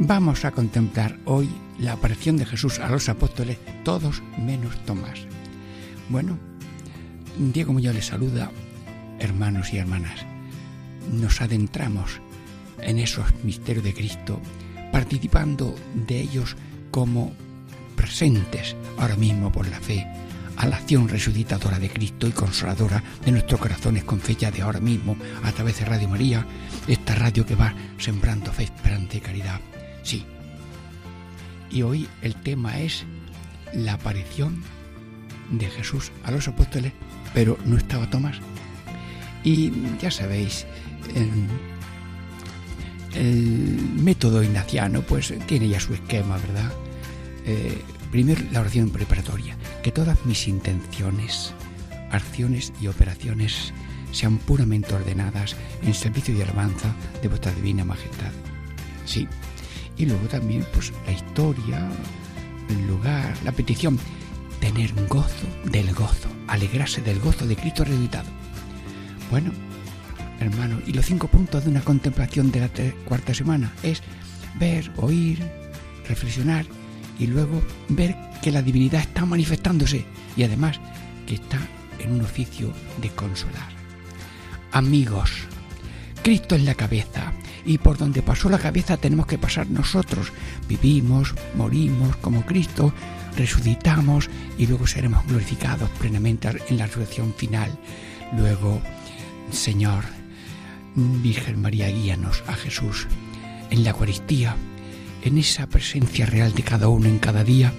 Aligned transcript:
Vamos 0.00 0.44
a 0.44 0.52
contemplar 0.52 1.18
hoy 1.24 1.48
la 1.80 1.94
aparición 1.94 2.36
de 2.36 2.46
Jesús 2.46 2.78
a 2.78 2.88
los 2.88 3.08
apóstoles, 3.08 3.58
todos 3.82 4.22
menos 4.38 4.76
Tomás. 4.84 5.26
Bueno, 6.08 6.38
Diego 7.36 7.72
Muñoz 7.72 7.96
les 7.96 8.06
saluda, 8.06 8.52
hermanos 9.18 9.72
y 9.72 9.78
hermanas. 9.78 10.24
Nos 11.12 11.40
adentramos 11.40 12.20
en 12.80 13.00
esos 13.00 13.26
misterios 13.42 13.84
de 13.84 13.92
Cristo, 13.92 14.40
participando 14.92 15.74
de 16.06 16.20
ellos 16.20 16.56
como 16.92 17.32
presentes 17.96 18.76
ahora 18.98 19.16
mismo 19.16 19.50
por 19.50 19.66
la 19.66 19.80
fe 19.80 20.06
a 20.58 20.66
la 20.66 20.76
acción 20.76 21.08
resucitadora 21.08 21.80
de 21.80 21.90
Cristo 21.90 22.28
y 22.28 22.32
consoladora 22.32 23.02
de 23.24 23.32
nuestros 23.32 23.60
corazones 23.60 24.04
con 24.04 24.20
fecha 24.20 24.52
de 24.52 24.62
ahora 24.62 24.80
mismo 24.80 25.16
a 25.42 25.50
través 25.50 25.80
de 25.80 25.86
Radio 25.86 26.08
María, 26.08 26.46
esta 26.86 27.16
radio 27.16 27.44
que 27.44 27.56
va 27.56 27.74
sembrando 27.98 28.52
fe, 28.52 28.64
esperanza 28.64 29.16
y 29.16 29.20
caridad. 29.20 29.60
Sí. 30.08 30.24
Y 31.70 31.82
hoy 31.82 32.08
el 32.22 32.34
tema 32.34 32.80
es 32.80 33.04
la 33.74 33.92
aparición 33.92 34.62
de 35.50 35.68
Jesús 35.68 36.12
a 36.24 36.30
los 36.30 36.48
apóstoles, 36.48 36.94
pero 37.34 37.58
no 37.66 37.76
estaba 37.76 38.08
Tomás. 38.08 38.38
Y 39.44 39.70
ya 40.00 40.10
sabéis, 40.10 40.64
el, 41.14 41.46
método 44.02 44.42
ignaciano 44.42 45.02
pues 45.02 45.34
tiene 45.46 45.68
ya 45.68 45.78
su 45.78 45.92
esquema, 45.92 46.38
¿verdad? 46.38 46.72
Eh, 47.44 47.82
primero 48.10 48.40
la 48.50 48.60
oración 48.60 48.88
preparatoria 48.88 49.58
que 49.82 49.92
todas 49.92 50.24
mis 50.24 50.48
intenciones, 50.48 51.52
acciones 52.10 52.72
y 52.80 52.86
operaciones 52.86 53.74
sean 54.12 54.38
puramente 54.38 54.94
ordenadas 54.94 55.54
en 55.82 55.92
servicio 55.92 56.34
y 56.34 56.40
alabanza 56.40 56.94
de 57.20 57.28
vuestra 57.28 57.52
divina 57.52 57.84
majestad. 57.84 58.32
Sí. 59.04 59.28
Y 59.98 60.06
luego 60.06 60.26
también, 60.28 60.64
pues, 60.72 60.92
la 61.06 61.12
historia, 61.12 61.88
el 62.68 62.86
lugar, 62.86 63.34
la 63.44 63.52
petición, 63.52 63.98
tener 64.60 64.92
gozo 65.06 65.46
del 65.64 65.92
gozo, 65.92 66.28
alegrarse 66.46 67.00
del 67.02 67.20
gozo 67.20 67.46
de 67.46 67.56
Cristo 67.56 67.84
resucitado. 67.84 68.28
Bueno, 69.30 69.50
hermano, 70.40 70.80
y 70.86 70.92
los 70.92 71.06
cinco 71.06 71.28
puntos 71.28 71.64
de 71.64 71.70
una 71.70 71.80
contemplación 71.80 72.50
de 72.50 72.60
la 72.60 72.70
cuarta 73.04 73.34
semana 73.34 73.72
es 73.82 74.02
ver, 74.58 74.90
oír, 74.96 75.44
reflexionar 76.08 76.66
y 77.18 77.26
luego 77.26 77.62
ver 77.88 78.16
que 78.42 78.52
la 78.52 78.62
divinidad 78.62 79.00
está 79.00 79.26
manifestándose 79.26 80.06
y 80.36 80.44
además 80.44 80.80
que 81.26 81.34
está 81.34 81.58
en 81.98 82.12
un 82.12 82.22
oficio 82.22 82.72
de 83.00 83.10
consolar. 83.10 83.68
Amigos, 84.72 85.32
Cristo 86.22 86.54
es 86.54 86.62
la 86.62 86.74
cabeza 86.74 87.32
y 87.64 87.78
por 87.78 87.98
donde 87.98 88.22
pasó 88.22 88.48
la 88.48 88.58
cabeza 88.58 88.96
tenemos 88.96 89.26
que 89.26 89.38
pasar 89.38 89.68
nosotros. 89.68 90.32
Vivimos, 90.68 91.34
morimos 91.56 92.16
como 92.16 92.44
Cristo, 92.44 92.92
resucitamos 93.36 94.28
y 94.58 94.66
luego 94.66 94.86
seremos 94.86 95.26
glorificados 95.26 95.90
plenamente 95.98 96.50
en 96.68 96.78
la 96.78 96.86
resurrección 96.86 97.34
final. 97.34 97.78
Luego, 98.36 98.80
Señor, 99.50 100.04
Virgen 100.94 101.60
María, 101.60 101.88
guíanos 101.88 102.42
a 102.46 102.54
Jesús 102.54 103.06
en 103.70 103.84
la 103.84 103.90
Eucaristía 103.90 104.56
en 105.22 105.38
esa 105.38 105.66
presencia 105.66 106.26
real 106.26 106.54
de 106.54 106.62
cada 106.62 106.88
uno 106.88 107.08
en 107.08 107.18
cada 107.18 107.44
día, 107.44 107.72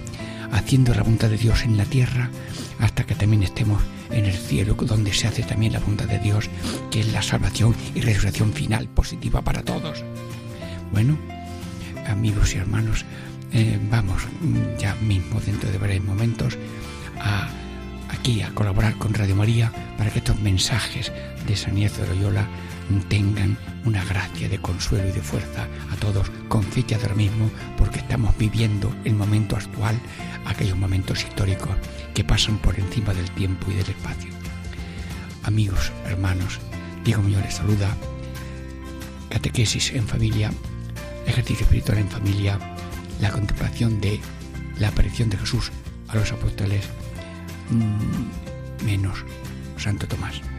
haciendo 0.52 0.94
la 0.94 1.02
voluntad 1.02 1.30
de 1.30 1.38
Dios 1.38 1.64
en 1.64 1.76
la 1.76 1.84
tierra, 1.84 2.30
hasta 2.78 3.04
que 3.04 3.14
también 3.14 3.42
estemos 3.42 3.82
en 4.10 4.26
el 4.26 4.34
cielo, 4.34 4.74
donde 4.74 5.12
se 5.12 5.28
hace 5.28 5.42
también 5.42 5.72
la 5.72 5.80
voluntad 5.80 6.06
de 6.06 6.18
Dios, 6.18 6.48
que 6.90 7.00
es 7.00 7.12
la 7.12 7.22
salvación 7.22 7.74
y 7.94 8.00
resurrección 8.00 8.52
final 8.52 8.88
positiva 8.88 9.42
para 9.42 9.62
todos. 9.62 10.04
Bueno, 10.92 11.18
amigos 12.08 12.54
y 12.54 12.58
hermanos, 12.58 13.04
eh, 13.52 13.78
vamos 13.90 14.22
ya 14.78 14.94
mismo 14.96 15.40
dentro 15.40 15.70
de 15.70 15.78
varios 15.78 16.04
momentos 16.04 16.56
a 17.18 17.48
aquí 18.10 18.42
a 18.42 18.50
colaborar 18.50 18.96
con 18.96 19.14
Radio 19.14 19.36
María 19.36 19.72
para 19.96 20.10
que 20.10 20.18
estos 20.18 20.38
mensajes 20.40 21.12
de 21.46 21.56
San 21.56 21.76
de 21.76 22.06
Loyola 22.08 22.46
tengan 22.98 23.56
una 23.84 24.04
gracia 24.04 24.48
de 24.48 24.58
consuelo 24.58 25.08
y 25.08 25.12
de 25.12 25.22
fuerza 25.22 25.68
a 25.90 25.96
todos 25.96 26.30
con 26.48 26.62
fecha 26.62 26.98
de 26.98 27.04
ahora 27.04 27.14
mismo, 27.14 27.50
porque 27.78 28.00
estamos 28.00 28.36
viviendo 28.36 28.94
el 29.04 29.14
momento 29.14 29.56
actual, 29.56 29.98
aquellos 30.44 30.76
momentos 30.76 31.22
históricos 31.22 31.76
que 32.14 32.24
pasan 32.24 32.58
por 32.58 32.78
encima 32.78 33.14
del 33.14 33.30
tiempo 33.30 33.70
y 33.70 33.74
del 33.74 33.90
espacio. 33.90 34.30
Amigos, 35.44 35.92
hermanos, 36.06 36.58
Diego 37.04 37.22
Muñoz 37.22 37.42
les 37.44 37.54
saluda. 37.54 37.96
Catequesis 39.30 39.92
en 39.92 40.06
familia, 40.06 40.50
ejercicio 41.26 41.64
espiritual 41.64 41.98
en 41.98 42.08
familia, 42.08 42.58
la 43.20 43.30
contemplación 43.30 44.00
de 44.00 44.20
la 44.78 44.88
aparición 44.88 45.30
de 45.30 45.38
Jesús 45.38 45.70
a 46.08 46.16
los 46.16 46.32
apóstoles, 46.32 46.84
mm, 47.70 48.84
menos 48.84 49.24
Santo 49.76 50.06
Tomás. 50.08 50.49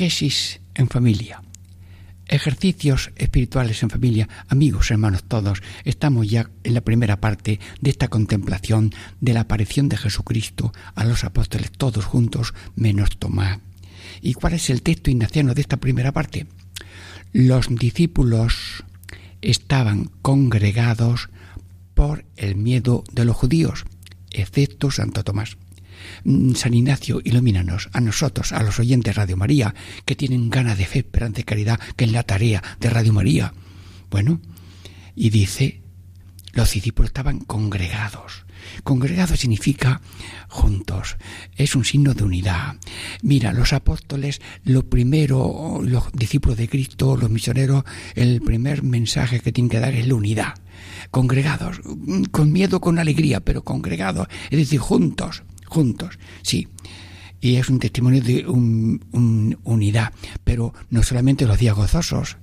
Catequesis 0.00 0.60
en 0.76 0.88
familia. 0.88 1.42
Ejercicios 2.26 3.10
espirituales 3.16 3.82
en 3.82 3.90
familia. 3.90 4.30
Amigos, 4.48 4.90
hermanos 4.90 5.24
todos, 5.24 5.62
estamos 5.84 6.26
ya 6.26 6.48
en 6.64 6.72
la 6.72 6.80
primera 6.80 7.20
parte 7.20 7.60
de 7.82 7.90
esta 7.90 8.08
contemplación 8.08 8.94
de 9.20 9.34
la 9.34 9.40
aparición 9.40 9.90
de 9.90 9.98
Jesucristo 9.98 10.72
a 10.94 11.04
los 11.04 11.22
apóstoles 11.24 11.70
todos 11.70 12.06
juntos, 12.06 12.54
menos 12.76 13.18
Tomás. 13.18 13.58
¿Y 14.22 14.32
cuál 14.32 14.54
es 14.54 14.70
el 14.70 14.80
texto 14.80 15.10
ignaciano 15.10 15.52
de 15.52 15.60
esta 15.60 15.76
primera 15.76 16.12
parte? 16.12 16.46
Los 17.34 17.68
discípulos 17.68 18.84
estaban 19.42 20.10
congregados 20.22 21.28
por 21.92 22.24
el 22.38 22.56
miedo 22.56 23.04
de 23.12 23.26
los 23.26 23.36
judíos, 23.36 23.84
excepto 24.30 24.90
Santo 24.90 25.24
Tomás. 25.24 25.58
Mm, 26.24 26.54
San 26.54 26.74
Ignacio, 26.74 27.20
ilumínanos 27.24 27.88
a 27.92 28.00
nosotros, 28.00 28.52
a 28.52 28.62
los 28.62 28.78
oyentes 28.78 29.14
de 29.14 29.20
Radio 29.20 29.36
María, 29.36 29.74
que 30.04 30.16
tienen 30.16 30.50
ganas 30.50 30.78
de 30.78 30.86
fe, 30.86 31.00
esperanza 31.00 31.40
y 31.40 31.44
caridad, 31.44 31.80
que 31.96 32.04
es 32.04 32.12
la 32.12 32.22
tarea 32.22 32.62
de 32.78 32.90
Radio 32.90 33.12
María. 33.12 33.52
Bueno, 34.10 34.40
y 35.14 35.30
dice, 35.30 35.80
los 36.52 36.72
discípulos 36.72 37.10
estaban 37.10 37.40
congregados. 37.40 38.44
Congregado 38.84 39.36
significa 39.36 40.00
juntos, 40.48 41.16
es 41.56 41.74
un 41.74 41.84
signo 41.84 42.14
de 42.14 42.24
unidad. 42.24 42.76
Mira, 43.22 43.52
los 43.52 43.72
apóstoles, 43.72 44.40
lo 44.64 44.88
primero, 44.88 45.80
los 45.82 46.12
discípulos 46.12 46.58
de 46.58 46.68
Cristo, 46.68 47.16
los 47.16 47.30
misioneros, 47.30 47.84
el 48.14 48.42
primer 48.42 48.82
mensaje 48.82 49.40
que 49.40 49.52
tienen 49.52 49.70
que 49.70 49.80
dar 49.80 49.94
es 49.94 50.06
la 50.06 50.14
unidad. 50.14 50.54
Congregados, 51.10 51.80
con 52.30 52.52
miedo, 52.52 52.80
con 52.80 52.98
alegría, 52.98 53.40
pero 53.40 53.62
congregados, 53.62 54.28
es 54.50 54.58
decir, 54.58 54.78
juntos, 54.78 55.42
juntos, 55.70 56.18
sí 56.42 56.68
y 57.40 57.56
es 57.56 57.68
un 57.68 57.78
testimonio 57.78 58.20
de 58.22 58.44
unidad, 58.46 60.12
pero 60.44 60.74
no 60.90 61.02
solamente 61.02 61.46
los 61.46 61.58
días 61.58 61.74
gozosos, 61.74 62.36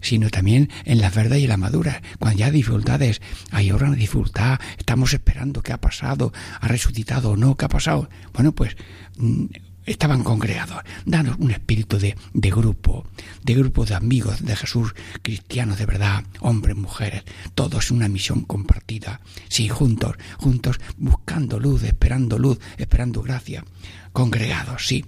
sino 0.00 0.30
también 0.30 0.70
en 0.84 1.00
las 1.00 1.14
verdades 1.14 1.42
y 1.42 1.46
la 1.46 1.56
madura. 1.56 2.02
Cuando 2.18 2.38
ya 2.38 2.46
hay 2.46 2.52
dificultades, 2.52 3.20
hay 3.50 3.70
ahora 3.70 3.88
una 3.88 3.96
dificultad, 3.96 4.58
estamos 4.76 5.12
esperando 5.14 5.62
qué 5.62 5.72
ha 5.72 5.80
pasado, 5.80 6.32
ha 6.60 6.68
resucitado 6.68 7.30
o 7.30 7.36
no, 7.36 7.56
qué 7.56 7.66
ha 7.66 7.68
pasado. 7.68 8.08
Bueno, 8.32 8.52
pues 8.52 8.76
mm, 9.18 9.44
estaban 9.90 10.22
congregados. 10.22 10.82
Danos 11.04 11.36
un 11.38 11.50
espíritu 11.50 11.98
de, 11.98 12.16
de, 12.32 12.50
grupo, 12.50 13.04
de 13.42 13.54
grupo 13.54 13.84
de 13.84 13.94
amigos 13.94 14.44
de 14.44 14.56
Jesús, 14.56 14.94
cristianos 15.22 15.78
de 15.78 15.86
verdad, 15.86 16.24
hombres, 16.40 16.76
mujeres, 16.76 17.24
todos 17.54 17.90
una 17.90 18.08
misión 18.08 18.42
compartida. 18.42 19.20
Sí, 19.48 19.68
juntos, 19.68 20.16
juntos, 20.38 20.80
buscando 20.96 21.58
luz, 21.58 21.82
esperando 21.82 22.38
luz, 22.38 22.58
esperando 22.78 23.22
gracia. 23.22 23.64
Congregados, 24.12 24.86
sí. 24.86 25.04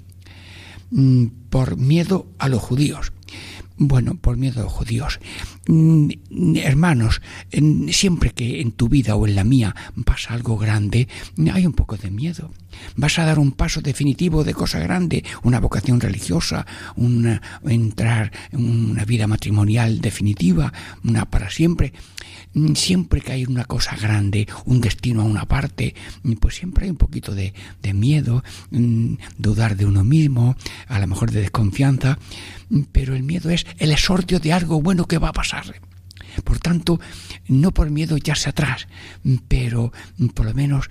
Mm, 0.90 1.26
por 1.48 1.76
miedo 1.76 2.26
a 2.38 2.48
los 2.48 2.60
judíos. 2.60 3.12
Bueno, 3.78 4.14
por 4.14 4.36
miedo 4.36 4.60
a 4.60 4.64
los 4.64 4.72
judíos. 4.72 5.18
Mm, 5.66 6.10
hermanos, 6.56 7.20
siempre 7.90 8.30
que 8.30 8.60
en 8.60 8.72
tu 8.72 8.88
vida 8.88 9.16
o 9.16 9.26
en 9.26 9.34
la 9.34 9.44
mía 9.44 9.74
pasa 10.04 10.34
algo 10.34 10.56
grande, 10.56 11.08
hay 11.52 11.66
un 11.66 11.72
poco 11.72 11.96
de 11.96 12.10
miedo. 12.10 12.50
Vas 12.96 13.18
a 13.18 13.24
dar 13.24 13.38
un 13.38 13.52
paso 13.52 13.80
definitivo 13.80 14.44
de 14.44 14.54
cosa 14.54 14.78
grande, 14.78 15.24
una 15.42 15.60
vocación 15.60 16.00
religiosa, 16.00 16.66
una, 16.96 17.40
entrar 17.64 18.32
en 18.52 18.90
una 18.90 19.04
vida 19.04 19.26
matrimonial 19.26 20.00
definitiva, 20.00 20.72
una 21.04 21.24
para 21.24 21.50
siempre. 21.50 21.92
Mm, 22.54 22.74
siempre 22.74 23.20
que 23.20 23.32
hay 23.32 23.46
una 23.46 23.64
cosa 23.64 23.96
grande, 23.96 24.46
un 24.66 24.80
destino 24.80 25.22
a 25.22 25.24
una 25.24 25.46
parte, 25.46 25.94
pues 26.38 26.56
siempre 26.56 26.84
hay 26.84 26.90
un 26.90 26.96
poquito 26.96 27.34
de, 27.34 27.54
de 27.82 27.94
miedo, 27.94 28.44
mm, 28.70 29.14
dudar 29.38 29.76
de 29.76 29.86
uno 29.86 30.04
mismo, 30.04 30.56
a 30.86 30.98
lo 30.98 31.06
mejor 31.06 31.30
de 31.30 31.40
desconfianza, 31.40 32.18
pero 32.92 33.14
el 33.14 33.22
miedo 33.22 33.50
es 33.50 33.66
el 33.78 33.92
exordio 33.92 34.40
de 34.40 34.52
algo 34.52 34.80
bueno 34.80 35.06
que 35.06 35.18
va 35.18 35.28
a 35.28 35.32
pasar. 35.32 35.74
Por 36.44 36.58
tanto, 36.58 36.98
no 37.46 37.72
por 37.72 37.90
miedo 37.90 38.16
echarse 38.16 38.48
atrás, 38.48 38.88
pero 39.48 39.92
por 40.34 40.46
lo 40.46 40.54
menos 40.54 40.88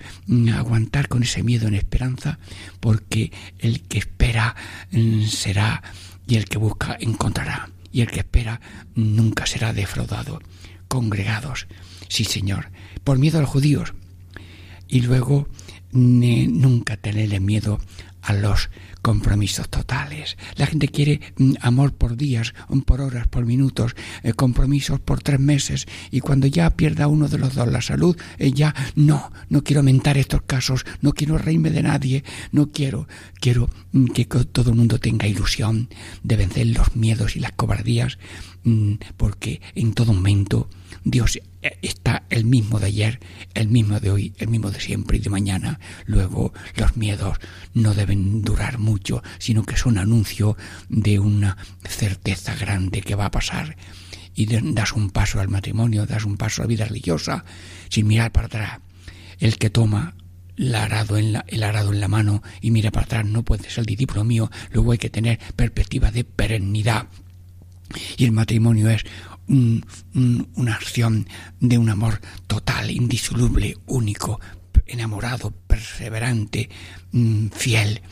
aguantar 0.54 1.08
con 1.08 1.22
ese 1.22 1.42
miedo 1.42 1.66
en 1.66 1.74
esperanza, 1.74 2.38
porque 2.78 3.32
el 3.58 3.82
que 3.82 3.98
espera 3.98 4.54
mm, 4.92 5.24
será 5.24 5.82
y 6.26 6.36
el 6.36 6.44
que 6.44 6.58
busca 6.58 6.96
encontrará, 7.00 7.70
y 7.90 8.02
el 8.02 8.08
que 8.08 8.20
espera 8.20 8.60
nunca 8.94 9.46
será 9.46 9.72
defraudado. 9.72 10.40
Congregados, 10.86 11.66
sí 12.08 12.24
Señor, 12.24 12.70
por 13.02 13.18
miedo 13.18 13.38
a 13.38 13.40
los 13.40 13.50
judíos, 13.50 13.94
y 14.86 15.00
luego 15.00 15.48
nunca 15.92 16.96
tenerle 16.96 17.40
miedo 17.40 17.80
a 18.22 18.32
los 18.32 18.70
compromisos 19.02 19.68
totales. 19.68 20.36
La 20.56 20.66
gente 20.66 20.88
quiere 20.88 21.20
mm, 21.36 21.54
amor 21.60 21.92
por 21.92 22.16
días, 22.16 22.54
por 22.86 23.00
horas, 23.00 23.26
por 23.28 23.44
minutos, 23.44 23.94
eh, 24.22 24.32
compromisos 24.32 25.00
por 25.00 25.22
tres 25.22 25.40
meses 25.40 25.86
y 26.10 26.20
cuando 26.20 26.46
ya 26.46 26.70
pierda 26.70 27.08
uno 27.08 27.28
de 27.28 27.38
los 27.38 27.54
dos 27.54 27.68
la 27.68 27.82
salud, 27.82 28.16
eh, 28.38 28.52
ya 28.52 28.74
no, 28.94 29.32
no 29.48 29.64
quiero 29.64 29.80
aumentar 29.80 30.16
estos 30.16 30.42
casos, 30.42 30.84
no 31.00 31.12
quiero 31.12 31.36
reírme 31.36 31.70
de 31.70 31.82
nadie, 31.82 32.24
no 32.52 32.70
quiero, 32.70 33.08
quiero 33.40 33.68
mm, 33.92 34.06
que 34.06 34.24
todo 34.24 34.70
el 34.70 34.76
mundo 34.76 34.98
tenga 34.98 35.26
ilusión 35.26 35.88
de 36.22 36.36
vencer 36.36 36.68
los 36.68 36.94
miedos 36.94 37.36
y 37.36 37.40
las 37.40 37.52
cobardías, 37.52 38.18
mm, 38.62 38.94
porque 39.16 39.60
en 39.74 39.94
todo 39.94 40.12
momento 40.12 40.68
Dios 41.04 41.38
está 41.82 42.24
el 42.30 42.44
mismo 42.44 42.80
de 42.80 42.86
ayer, 42.86 43.20
el 43.54 43.68
mismo 43.68 44.00
de 44.00 44.10
hoy, 44.10 44.34
el 44.38 44.48
mismo 44.48 44.70
de 44.70 44.80
siempre 44.80 45.18
y 45.18 45.20
de 45.20 45.30
mañana. 45.30 45.80
Luego 46.06 46.52
los 46.76 46.96
miedos 46.96 47.38
no 47.74 47.94
deben 47.94 48.42
durar 48.42 48.78
mucho, 48.78 49.22
sino 49.38 49.64
que 49.64 49.76
son 49.76 49.98
anuncio 49.98 50.56
de 50.88 51.18
una 51.18 51.56
certeza 51.84 52.54
grande 52.56 53.02
que 53.02 53.14
va 53.14 53.26
a 53.26 53.30
pasar. 53.30 53.76
Y 54.34 54.46
das 54.46 54.92
un 54.92 55.10
paso 55.10 55.40
al 55.40 55.48
matrimonio, 55.48 56.06
das 56.06 56.24
un 56.24 56.36
paso 56.36 56.62
a 56.62 56.64
la 56.64 56.68
vida 56.68 56.86
religiosa, 56.86 57.44
sin 57.88 58.06
mirar 58.06 58.32
para 58.32 58.46
atrás. 58.46 58.80
El 59.38 59.58
que 59.58 59.70
toma 59.70 60.14
el 60.56 60.74
arado, 60.74 61.16
en 61.16 61.32
la, 61.32 61.44
el 61.48 61.62
arado 61.62 61.92
en 61.92 62.00
la 62.00 62.08
mano 62.08 62.42
y 62.60 62.70
mira 62.70 62.90
para 62.90 63.06
atrás 63.06 63.26
no 63.26 63.42
puede 63.42 63.68
ser 63.68 63.80
el 63.80 63.86
discípulo 63.86 64.24
mío, 64.24 64.50
luego 64.70 64.92
hay 64.92 64.98
que 64.98 65.10
tener 65.10 65.38
perspectiva 65.56 66.10
de 66.10 66.24
perennidad. 66.24 67.08
Y 68.16 68.24
el 68.24 68.32
matrimonio 68.32 68.88
es 68.88 69.04
una 69.48 70.74
acción 70.74 71.28
de 71.60 71.78
un 71.78 71.90
amor 71.90 72.20
total, 72.46 72.90
indisoluble, 72.90 73.76
único, 73.86 74.40
enamorado, 74.86 75.50
perseverante, 75.50 76.68
mm, 77.12 77.48
fiel, 77.48 78.02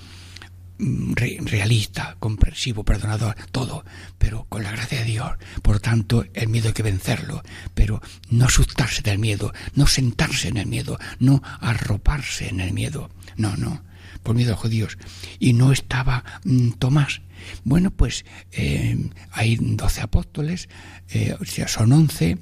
mm, 0.79 1.15
realista, 1.15 2.17
comprensivo, 2.19 2.85
perdonador, 2.85 3.37
todo, 3.53 3.85
pero 4.19 4.47
con 4.49 4.63
la 4.63 4.73
gracia 4.73 5.01
de 5.01 5.05
Dios. 5.05 5.31
Por 5.63 5.81
tanto, 5.81 6.25
el 6.35 6.49
miedo 6.49 6.69
hay 6.69 6.75
que 6.75 6.83
vencerlo, 6.83 7.43
pero 7.75 8.01
no 8.31 8.47
asustarse 8.47 9.03
del 9.03 9.19
miedo, 9.19 9.53
no 9.75 9.87
sentarse 9.87 10.49
en 10.49 10.57
el 10.57 10.67
miedo, 10.67 10.99
no 11.19 11.43
arroparse 11.61 12.49
en 12.49 12.61
el 12.61 12.73
miedo. 12.73 13.11
No, 13.37 13.57
no, 13.57 13.83
por 14.23 14.35
miedo 14.35 14.51
a 14.51 14.53
los 14.53 14.61
judíos. 14.61 14.99
Y 15.39 15.53
no 15.53 15.73
estaba 15.73 16.25
mm, 16.45 16.73
Tomás, 16.73 17.23
bueno, 17.65 17.91
pues 17.91 18.25
eh, 18.53 19.11
hay 19.33 19.57
doce 19.61 20.03
apóstoles, 20.03 20.69
eh, 21.11 21.35
o 21.41 21.45
sea, 21.45 21.69
son 21.69 21.93
once, 21.93 22.39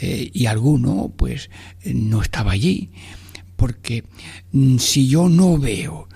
eh, 0.00 0.30
y 0.32 0.46
alguno 0.46 1.12
pues 1.16 1.50
no 1.84 2.22
estaba 2.22 2.52
allí, 2.52 2.90
porque 3.56 4.04
mm, 4.52 4.78
si 4.78 5.08
yo 5.08 5.28
no 5.28 5.58
veo 5.58 6.08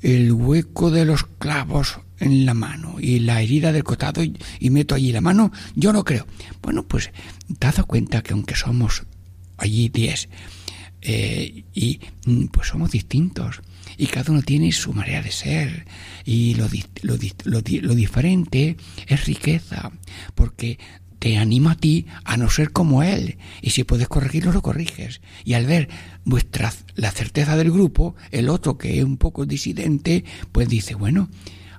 el 0.00 0.32
hueco 0.32 0.90
de 0.90 1.04
los 1.04 1.24
clavos 1.24 1.98
en 2.18 2.46
la 2.46 2.54
mano 2.54 2.96
y 3.00 3.20
la 3.20 3.42
herida 3.42 3.72
del 3.72 3.84
cotado 3.84 4.22
y, 4.22 4.70
meto 4.70 4.94
allí 4.94 5.12
la 5.12 5.20
mano, 5.20 5.50
yo 5.74 5.92
no 5.92 6.04
creo. 6.04 6.26
Bueno, 6.62 6.86
pues 6.86 7.10
dado 7.48 7.86
cuenta 7.86 8.22
que 8.22 8.32
aunque 8.32 8.54
somos 8.54 9.04
allí 9.56 9.88
diez, 9.88 10.28
y 11.04 12.00
mm, 12.26 12.46
pues 12.46 12.68
somos 12.68 12.90
distintos. 12.90 13.60
Y 13.96 14.06
cada 14.06 14.32
uno 14.32 14.42
tiene 14.42 14.72
su 14.72 14.92
manera 14.92 15.22
de 15.22 15.30
ser. 15.30 15.86
Y 16.24 16.54
lo, 16.54 16.68
lo, 17.02 17.16
lo, 17.44 17.94
diferente 17.94 18.76
es 19.06 19.26
riqueza 19.26 19.92
porque 20.34 20.78
te 21.18 21.38
anima 21.38 21.72
a 21.72 21.76
ti 21.76 22.06
a 22.24 22.36
no 22.36 22.50
ser 22.50 22.72
como 22.72 23.02
él. 23.02 23.38
Y 23.62 23.70
si 23.70 23.84
puedes 23.84 24.08
corregirlo 24.08 24.52
lo 24.52 24.62
corriges. 24.62 25.20
Y 25.44 25.54
al 25.54 25.66
ver 25.66 25.88
vuestra 26.24 26.72
la 26.96 27.10
certeza 27.10 27.56
del 27.56 27.70
grupo 27.70 28.14
el 28.30 28.48
otro 28.48 28.78
que 28.78 28.98
es 28.98 29.04
un 29.04 29.18
poco 29.18 29.44
disidente 29.46 30.24
pues 30.52 30.68
dice 30.68 30.94
bueno 30.94 31.28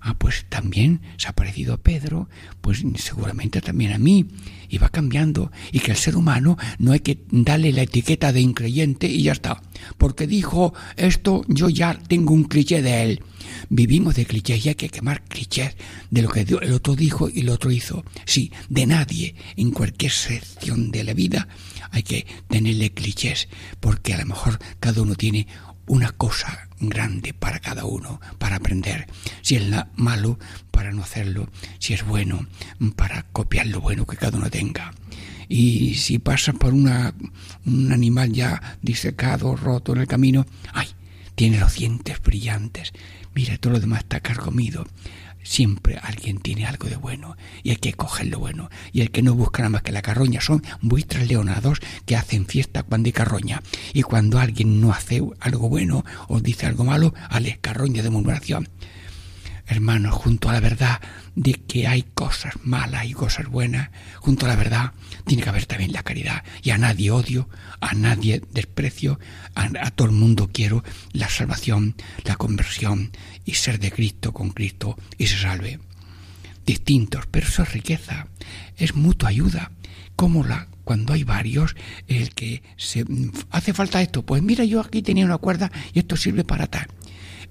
ah, 0.06 0.16
pues 0.18 0.46
también 0.50 1.02
se 1.18 1.28
ha 1.28 1.34
parecido 1.34 1.74
a 1.74 1.78
Pedro, 1.78 2.30
pues 2.62 2.84
seguramente 2.98 3.60
también 3.60 3.92
a 3.92 3.98
mí, 3.98 4.28
y 4.70 4.78
va 4.78 4.90
cambiando, 4.90 5.52
y 5.72 5.80
que 5.80 5.92
el 5.92 5.98
ser 5.98 6.16
humano 6.16 6.58
no 6.80 6.92
hay 6.92 7.00
que 7.00 7.20
darle 7.32 7.72
la 7.72 7.84
etiqueta 7.84 8.32
de 8.32 8.42
increyente 8.42 9.08
y 9.08 9.24
ya 9.24 9.34
está, 9.34 9.62
porque 9.98 10.28
dijo 10.28 10.74
esto, 10.96 11.44
yo 11.48 11.70
ya 11.70 11.98
tengo 12.08 12.34
un 12.34 12.46
cliché 12.46 12.82
de 12.82 13.04
él. 13.04 13.24
Vivimos 13.70 14.16
de 14.16 14.26
clichés 14.26 14.66
y 14.66 14.70
hay 14.70 14.76
que 14.76 14.90
quemar 14.90 15.24
clichés 15.24 15.76
de 16.10 16.22
lo 16.22 16.30
que 16.30 16.42
el 16.42 16.74
otro 16.74 16.96
dijo 16.96 17.30
y 17.30 17.42
el 17.42 17.50
otro 17.50 17.72
hizo. 17.72 18.04
Sí, 18.26 18.52
de 18.70 18.86
nadie, 18.86 19.36
en 19.56 19.72
cualquier 19.72 20.12
sección 20.12 20.92
de 20.92 21.04
la 21.04 21.14
vida, 21.14 21.48
hay 21.92 22.04
que 22.04 22.26
tenerle 22.48 22.92
clichés, 22.92 23.48
porque 23.80 24.14
a 24.14 24.18
lo 24.18 24.26
mejor 24.26 24.60
cada 24.80 25.02
uno 25.02 25.16
tiene 25.16 25.48
una 25.88 26.12
cosa 26.12 26.65
grande 26.80 27.34
para 27.34 27.60
cada 27.60 27.86
uno, 27.86 28.20
para 28.38 28.58
aprender. 28.58 29.08
Si 29.42 29.56
es 29.56 29.64
malo, 29.96 30.40
para 30.72 30.92
no 30.92 31.04
hacerlo. 31.04 31.50
Si 31.80 31.94
es 31.94 32.06
bueno, 32.06 32.48
para 32.96 33.24
copiar 33.24 33.68
lo 33.68 33.82
bueno 33.82 34.06
que 34.06 34.18
cada 34.18 34.38
uno 34.38 34.50
tenga. 34.50 34.94
Y 35.48 35.96
si 35.96 36.20
pasa 36.20 36.54
por 36.54 36.74
una, 36.74 37.14
un 37.66 37.92
animal 37.92 38.32
ya 38.32 38.78
disecado, 38.82 39.56
roto 39.56 39.94
en 39.94 40.02
el 40.02 40.08
camino, 40.08 40.46
¡ay! 40.74 40.88
tiene 41.36 41.60
los 41.60 41.76
dientes 41.76 42.22
brillantes. 42.22 42.94
Mira, 43.34 43.58
todo 43.58 43.74
lo 43.74 43.80
demás 43.80 44.00
está 44.00 44.22
carcomido. 44.22 44.88
Siempre 45.46 46.00
alguien 46.02 46.40
tiene 46.40 46.66
algo 46.66 46.90
de 46.90 46.96
bueno 46.96 47.38
y 47.62 47.70
hay 47.70 47.76
que 47.76 47.94
coger 47.94 48.28
lo 48.28 48.40
bueno. 48.40 48.72
Y 48.92 49.02
el 49.02 49.12
que 49.12 49.22
no 49.22 49.36
busca 49.36 49.62
nada 49.62 49.70
más 49.70 49.84
que 49.84 49.92
la 49.92 50.02
carroña 50.02 50.42
son 50.42 50.64
buitres 50.82 51.28
leonados 51.28 51.82
que 52.08 52.16
hacen 52.16 52.48
fiesta 52.48 52.82
cuando 52.82 53.08
hay 53.08 53.14
carroña. 53.14 53.62
Y 53.94 54.02
cuando 54.02 54.40
alguien 54.40 54.82
no 54.82 54.92
hace 54.92 55.22
algo 55.40 55.70
bueno 55.70 56.04
o 56.28 56.40
dice 56.40 56.66
algo 56.66 56.84
malo, 56.84 57.14
ale 57.30 57.60
carroña 57.62 58.02
de 58.02 58.10
murmuración 58.10 58.70
hermanos, 59.68 60.14
junto 60.14 60.50
a 60.50 60.54
la 60.54 60.60
verdad 60.60 61.02
de 61.36 61.54
que 61.54 61.88
hay 61.88 62.04
cosas 62.04 62.54
malas 62.64 63.06
y 63.06 63.14
cosas 63.14 63.48
buenas, 63.48 63.90
junto 64.20 64.46
a 64.46 64.50
la 64.50 64.56
verdad 64.56 64.94
tiene 65.26 65.44
que 65.44 65.50
haber 65.50 65.66
también 65.66 65.92
la 65.92 66.04
caridad. 66.04 66.44
Y 66.64 66.70
a 66.70 66.78
nadie 66.78 67.12
odio, 67.12 67.50
a 67.82 67.94
nadie 67.94 68.42
desprecio, 68.52 69.20
a, 69.56 69.92
todo 69.92 70.08
el 70.08 70.14
mundo 70.14 70.50
quiero 70.52 70.84
la 71.14 71.30
salvación, 71.30 71.96
la 72.24 72.36
conversión 72.36 73.12
y 73.44 73.56
ser 73.56 73.80
de 73.80 73.92
Cristo 73.92 74.34
con 74.34 74.52
Cristo 74.52 74.98
y 75.18 75.28
se 75.28 75.38
salve. 75.38 75.80
Distintos, 76.66 77.26
pero 77.30 77.48
eso 77.48 77.64
es 77.64 77.74
riqueza, 77.74 78.28
es 78.78 78.96
mutua 78.96 79.30
ayuda. 79.30 79.72
Como 80.16 80.46
la, 80.46 80.68
cuando 80.84 81.14
hay 81.14 81.24
varios, 81.24 81.76
el 82.08 82.34
que 82.34 82.64
se 82.78 83.06
hace 83.52 83.74
falta 83.74 84.02
esto, 84.02 84.26
pues 84.26 84.42
mira, 84.42 84.64
yo 84.64 84.80
aquí 84.80 85.02
tenía 85.02 85.26
una 85.26 85.38
cuerda 85.38 85.72
y 85.94 86.00
esto 86.00 86.16
sirve 86.16 86.44
para 86.44 86.68
tal 86.68 86.88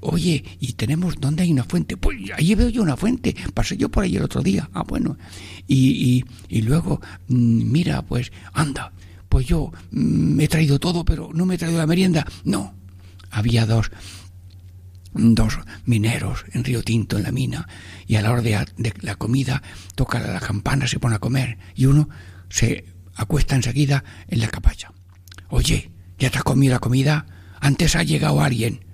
Oye, 0.06 0.44
¿y 0.60 0.74
tenemos 0.74 1.18
dónde 1.18 1.44
hay 1.44 1.52
una 1.52 1.64
fuente? 1.64 1.96
Pues 1.96 2.18
ahí 2.36 2.54
veo 2.54 2.68
yo 2.68 2.82
una 2.82 2.94
fuente, 2.94 3.34
pasé 3.54 3.78
yo 3.78 3.88
por 3.88 4.04
ahí 4.04 4.16
el 4.16 4.22
otro 4.22 4.42
día. 4.42 4.68
Ah, 4.74 4.84
bueno. 4.86 5.16
Y, 5.66 6.22
y, 6.50 6.60
luego, 6.60 7.00
mm, 7.28 7.72
mira, 7.72 8.02
pues, 8.02 8.30
anda, 8.52 8.92
pues 9.30 9.46
yo 9.46 9.72
me 9.90 10.02
mm, 10.02 10.40
he 10.42 10.48
traído 10.48 10.78
todo, 10.78 11.06
pero 11.06 11.30
no 11.32 11.46
me 11.46 11.54
he 11.54 11.58
traído 11.58 11.78
la 11.78 11.86
merienda. 11.86 12.26
No. 12.44 12.74
Había 13.30 13.64
dos, 13.64 13.90
dos 15.14 15.58
mineros 15.86 16.44
en 16.52 16.64
Río 16.64 16.82
Tinto, 16.82 17.16
en 17.16 17.22
la 17.22 17.32
mina, 17.32 17.66
y 18.06 18.16
a 18.16 18.22
la 18.22 18.30
hora 18.30 18.42
de, 18.42 18.62
de 18.76 18.92
la 19.00 19.14
comida 19.14 19.62
toca 19.94 20.20
la 20.20 20.38
campana, 20.38 20.86
se 20.86 20.98
pone 20.98 21.16
a 21.16 21.18
comer, 21.18 21.56
y 21.74 21.86
uno 21.86 22.10
se 22.50 22.84
acuesta 23.14 23.56
enseguida 23.56 24.04
en 24.28 24.40
la 24.40 24.48
capacha. 24.48 24.92
Oye, 25.48 25.90
¿ya 26.18 26.28
te 26.28 26.36
has 26.36 26.44
comido 26.44 26.74
la 26.74 26.78
comida? 26.80 27.24
Antes 27.58 27.96
ha 27.96 28.02
llegado 28.02 28.42
alguien. 28.42 28.84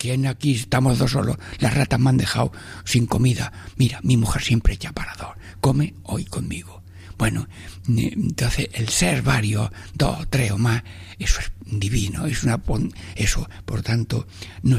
¿Quién 0.00 0.26
aquí 0.26 0.52
estamos 0.52 0.98
dos 0.98 1.10
solos? 1.10 1.36
Las 1.58 1.74
ratas 1.74 2.00
me 2.00 2.08
han 2.08 2.16
dejado 2.16 2.52
sin 2.86 3.04
comida. 3.04 3.52
Mira, 3.76 4.00
mi 4.02 4.16
mujer 4.16 4.40
siempre 4.40 4.72
echa 4.72 4.92
parador. 4.92 5.36
Come 5.60 5.92
hoy 6.04 6.24
conmigo. 6.24 6.82
Bueno, 7.18 7.46
entonces 7.86 8.70
el 8.72 8.88
ser 8.88 9.20
varios, 9.20 9.68
dos, 9.92 10.26
tres 10.30 10.52
o 10.52 10.56
más, 10.56 10.82
eso 11.18 11.40
es 11.40 11.52
divino, 11.66 12.24
es 12.24 12.44
una 12.44 12.58
eso, 13.14 13.46
por 13.66 13.82
tanto, 13.82 14.26
no, 14.62 14.78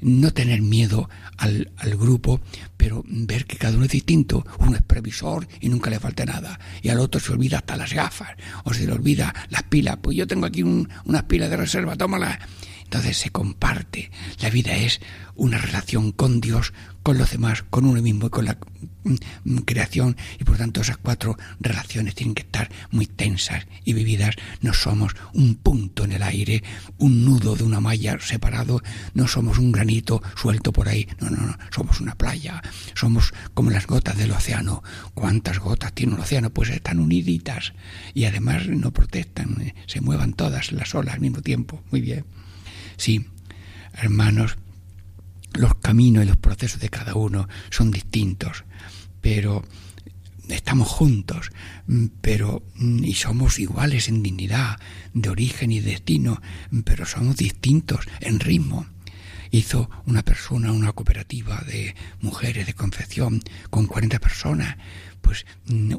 no 0.00 0.32
tener 0.32 0.62
miedo 0.62 1.10
al, 1.36 1.70
al, 1.76 1.96
grupo, 1.98 2.40
pero 2.78 3.04
ver 3.06 3.44
que 3.44 3.58
cada 3.58 3.76
uno 3.76 3.84
es 3.84 3.90
distinto, 3.90 4.46
uno 4.60 4.76
es 4.76 4.82
previsor 4.82 5.46
y 5.60 5.68
nunca 5.68 5.90
le 5.90 6.00
falta 6.00 6.24
nada, 6.24 6.58
y 6.80 6.88
al 6.88 6.98
otro 6.98 7.20
se 7.20 7.34
olvida 7.34 7.58
hasta 7.58 7.76
las 7.76 7.92
gafas, 7.92 8.30
o 8.64 8.72
se 8.72 8.86
le 8.86 8.92
olvida 8.92 9.34
las 9.50 9.64
pilas, 9.64 9.98
pues 10.00 10.16
yo 10.16 10.26
tengo 10.26 10.46
aquí 10.46 10.62
unas 10.62 11.24
pilas 11.24 11.50
de 11.50 11.58
reserva, 11.58 11.94
tómalas, 11.94 12.38
entonces 12.86 13.16
se 13.16 13.30
comparte. 13.30 14.10
La 14.40 14.48
vida 14.48 14.76
es 14.76 15.00
una 15.34 15.58
relación 15.58 16.12
con 16.12 16.40
Dios, 16.40 16.72
con 17.02 17.18
los 17.18 17.30
demás, 17.30 17.62
con 17.68 17.84
uno 17.84 18.00
mismo 18.00 18.26
y 18.26 18.30
con 18.30 18.44
la 18.44 18.58
mm, 19.04 19.56
creación 19.58 20.16
y 20.38 20.44
por 20.44 20.56
tanto 20.56 20.80
esas 20.80 20.96
cuatro 20.96 21.36
relaciones 21.60 22.14
tienen 22.14 22.34
que 22.34 22.42
estar 22.42 22.70
muy 22.90 23.06
tensas 23.06 23.66
y 23.84 23.92
vividas. 23.92 24.36
No 24.60 24.72
somos 24.72 25.14
un 25.34 25.56
punto 25.56 26.04
en 26.04 26.12
el 26.12 26.22
aire, 26.22 26.62
un 26.98 27.24
nudo 27.24 27.56
de 27.56 27.64
una 27.64 27.80
malla 27.80 28.18
separado, 28.20 28.80
no 29.14 29.26
somos 29.26 29.58
un 29.58 29.72
granito 29.72 30.22
suelto 30.36 30.72
por 30.72 30.88
ahí, 30.88 31.08
no, 31.20 31.28
no, 31.30 31.44
no, 31.44 31.58
somos 31.70 32.00
una 32.00 32.14
playa, 32.14 32.62
somos 32.94 33.34
como 33.52 33.70
las 33.70 33.86
gotas 33.86 34.16
del 34.16 34.30
océano. 34.30 34.82
¿Cuántas 35.14 35.58
gotas 35.58 35.92
tiene 35.92 36.14
un 36.14 36.20
océano? 36.20 36.50
Pues 36.50 36.70
están 36.70 37.00
uniditas 37.00 37.72
y 38.14 38.26
además 38.26 38.68
no 38.68 38.92
protestan, 38.92 39.74
se 39.86 40.00
muevan 40.00 40.34
todas 40.34 40.70
las 40.70 40.94
olas 40.94 41.14
al 41.14 41.20
mismo 41.20 41.42
tiempo. 41.42 41.82
Muy 41.90 42.00
bien. 42.00 42.24
Sí, 42.96 43.26
hermanos, 43.92 44.56
los 45.54 45.74
caminos 45.76 46.24
y 46.24 46.26
los 46.26 46.36
procesos 46.36 46.80
de 46.80 46.88
cada 46.88 47.14
uno 47.14 47.48
son 47.70 47.90
distintos, 47.90 48.64
pero 49.20 49.64
estamos 50.48 50.88
juntos, 50.88 51.50
pero 52.20 52.62
y 52.78 53.14
somos 53.14 53.58
iguales 53.58 54.08
en 54.08 54.22
dignidad, 54.22 54.78
de 55.14 55.28
origen 55.28 55.72
y 55.72 55.80
destino, 55.80 56.40
pero 56.84 57.06
somos 57.06 57.36
distintos 57.36 58.06
en 58.20 58.40
ritmo. 58.40 58.86
Hizo 59.56 59.88
una 60.04 60.22
persona 60.22 60.70
una 60.70 60.92
cooperativa 60.92 61.62
de 61.66 61.94
mujeres 62.20 62.66
de 62.66 62.74
confección 62.74 63.40
con 63.70 63.86
40 63.86 64.18
personas, 64.18 64.76
pues 65.22 65.46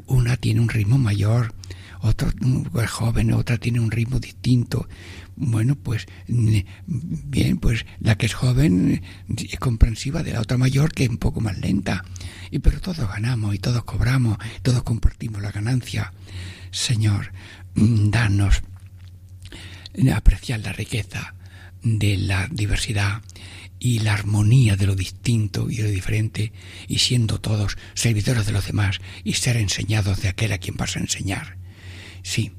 una 0.06 0.36
tiene 0.36 0.60
un 0.60 0.68
ritmo 0.68 0.96
mayor, 0.96 1.52
otra 2.00 2.28
es 2.28 2.90
joven, 2.90 3.32
otra 3.32 3.58
tiene 3.58 3.80
un 3.80 3.90
ritmo 3.90 4.20
distinto, 4.20 4.88
bueno, 5.34 5.74
pues 5.74 6.06
bien, 6.28 7.58
pues 7.58 7.84
la 7.98 8.16
que 8.16 8.26
es 8.26 8.34
joven 8.34 9.02
es 9.36 9.58
comprensiva 9.58 10.22
de 10.22 10.34
la 10.34 10.40
otra 10.40 10.56
mayor 10.56 10.92
que 10.92 11.02
es 11.02 11.10
un 11.10 11.18
poco 11.18 11.40
más 11.40 11.58
lenta. 11.58 12.04
Y 12.52 12.60
pero 12.60 12.80
todos 12.80 13.08
ganamos 13.08 13.56
y 13.56 13.58
todos 13.58 13.82
cobramos, 13.82 14.38
todos 14.62 14.84
compartimos 14.84 15.42
la 15.42 15.50
ganancia. 15.50 16.12
Señor, 16.70 17.32
danos 17.74 18.62
apreciar 20.14 20.60
la 20.60 20.72
riqueza 20.72 21.34
de 21.82 22.16
la 22.16 22.48
diversidad 22.48 23.22
y 23.78 24.00
la 24.00 24.14
armonía 24.14 24.76
de 24.76 24.86
lo 24.86 24.96
distinto 24.96 25.70
y 25.70 25.76
de 25.76 25.84
lo 25.84 25.90
diferente, 25.90 26.52
y 26.88 26.98
siendo 26.98 27.40
todos 27.40 27.78
servidores 27.94 28.46
de 28.46 28.52
los 28.52 28.66
demás 28.66 29.00
y 29.24 29.34
ser 29.34 29.56
enseñados 29.56 30.20
de 30.22 30.28
aquel 30.28 30.52
a 30.52 30.58
quien 30.58 30.76
vas 30.76 30.96
a 30.96 31.00
enseñar. 31.00 31.56
Sí, 32.22 32.52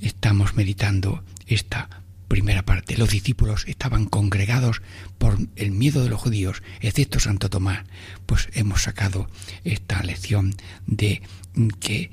estamos 0.00 0.54
meditando 0.54 1.24
esta 1.46 2.02
primera 2.28 2.64
parte. 2.64 2.96
Los 2.96 3.10
discípulos 3.10 3.64
estaban 3.66 4.04
congregados 4.04 4.82
por 5.16 5.38
el 5.56 5.72
miedo 5.72 6.02
de 6.02 6.10
los 6.10 6.20
judíos, 6.20 6.62
excepto 6.80 7.20
Santo 7.20 7.50
Tomás. 7.50 7.84
Pues 8.26 8.48
hemos 8.52 8.82
sacado 8.82 9.28
esta 9.64 10.02
lección 10.02 10.54
de 10.86 11.22
que 11.80 12.10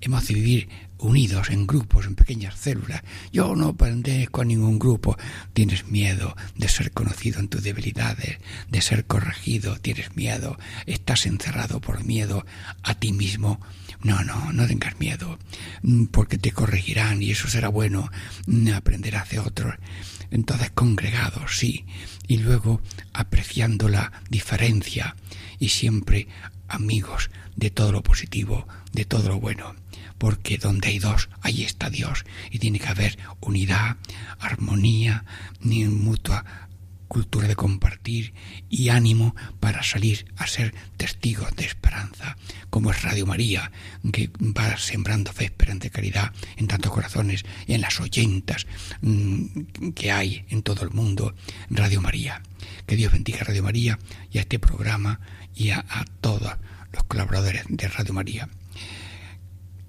hemos 0.00 0.26
de 0.28 0.34
vivir 0.34 0.68
unidos 0.98 1.50
en 1.50 1.66
grupos, 1.66 2.06
en 2.06 2.14
pequeñas 2.14 2.56
células. 2.58 3.02
Yo 3.32 3.54
no 3.56 3.76
pertenezco 3.76 4.42
a 4.42 4.44
ningún 4.44 4.78
grupo. 4.78 5.16
Tienes 5.52 5.86
miedo 5.86 6.36
de 6.56 6.68
ser 6.68 6.92
conocido 6.92 7.40
en 7.40 7.48
tus 7.48 7.62
debilidades, 7.62 8.38
de 8.68 8.80
ser 8.80 9.06
corregido, 9.06 9.76
tienes 9.76 10.16
miedo, 10.16 10.58
estás 10.86 11.26
encerrado 11.26 11.80
por 11.80 12.04
miedo 12.04 12.44
a 12.82 12.94
ti 12.94 13.12
mismo 13.12 13.60
no, 14.02 14.22
no, 14.22 14.52
no 14.52 14.66
tengas 14.66 14.98
miedo, 15.00 15.38
mm, 15.82 16.06
porque 16.06 16.38
te 16.38 16.52
corregirán 16.52 17.22
y 17.22 17.32
eso 17.32 17.48
será 17.48 17.68
bueno, 17.68 18.10
mm, 18.46 18.72
aprenderás 18.72 19.30
de 19.30 19.40
otros. 19.40 19.74
Entonces, 20.30 20.70
congregados, 20.70 21.58
sí, 21.58 21.86
y 22.26 22.38
luego 22.38 22.80
apreciando 23.12 23.88
la 23.88 24.12
diferencia 24.28 25.16
y 25.58 25.70
siempre 25.70 26.28
amigos 26.68 27.30
de 27.56 27.70
todo 27.70 27.92
lo 27.92 28.02
positivo, 28.02 28.68
de 28.92 29.04
todo 29.04 29.30
lo 29.30 29.40
bueno, 29.40 29.74
porque 30.18 30.58
donde 30.58 30.88
hay 30.88 30.98
dos, 30.98 31.28
ahí 31.40 31.62
está 31.64 31.90
Dios, 31.90 32.24
y 32.50 32.58
tiene 32.58 32.78
que 32.78 32.88
haber 32.88 33.18
unidad, 33.40 33.96
armonía, 34.38 35.24
mutua 35.60 36.44
cultura 37.08 37.48
de 37.48 37.56
compartir 37.56 38.34
y 38.68 38.90
ánimo 38.90 39.34
para 39.60 39.82
salir 39.82 40.26
a 40.36 40.46
ser 40.46 40.74
testigos 40.96 41.54
de 41.56 41.64
esperanza, 41.64 42.36
como 42.70 42.90
es 42.90 43.02
Radio 43.02 43.26
María, 43.26 43.72
que 44.12 44.30
va 44.38 44.76
sembrando 44.76 45.32
fe, 45.32 45.46
esperanza 45.46 45.88
caridad 45.88 46.32
en 46.56 46.68
tantos 46.68 46.92
corazones 46.92 47.44
y 47.66 47.72
en 47.72 47.80
las 47.80 47.98
oyentas 48.00 48.66
mm, 49.00 49.90
que 49.94 50.12
hay 50.12 50.44
en 50.50 50.62
todo 50.62 50.84
el 50.84 50.90
mundo, 50.90 51.34
Radio 51.70 52.00
María. 52.00 52.42
Que 52.86 52.96
Dios 52.96 53.12
bendiga 53.12 53.40
a 53.40 53.44
Radio 53.44 53.62
María 53.62 53.98
y 54.30 54.38
a 54.38 54.42
este 54.42 54.58
programa 54.58 55.20
y 55.54 55.70
a 55.70 55.84
todos 56.20 56.52
los 56.92 57.04
colaboradores 57.04 57.64
de 57.68 57.88
Radio 57.88 58.14
María. 58.14 58.48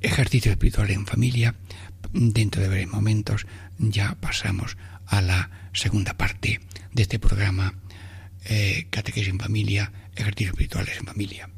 Ejercicio 0.01 0.51
espiritual 0.51 0.91
en 0.91 1.05
familia. 1.05 1.55
Dentro 2.13 2.61
de 2.61 2.69
breves 2.69 2.87
momentos 2.87 3.45
ya 3.77 4.15
pasamos 4.19 4.77
a 5.05 5.21
la 5.21 5.49
segunda 5.73 6.15
parte 6.15 6.61
de 6.93 7.01
este 7.01 7.19
programa 7.19 7.75
eh, 8.45 8.87
Catequesis 8.89 9.29
en 9.29 9.39
Familia, 9.39 9.91
Ejercicios 10.15 10.51
Espirituales 10.51 10.97
en 10.97 11.05
Familia. 11.05 11.49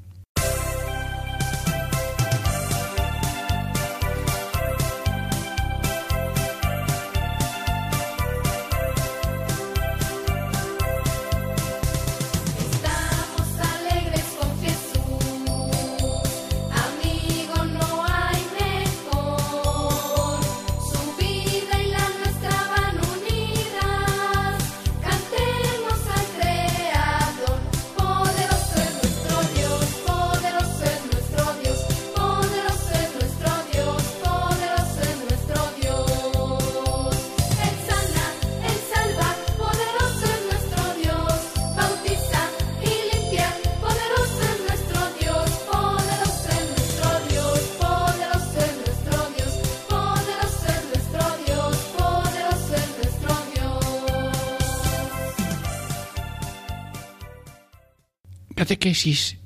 Catequesis 58.81 59.37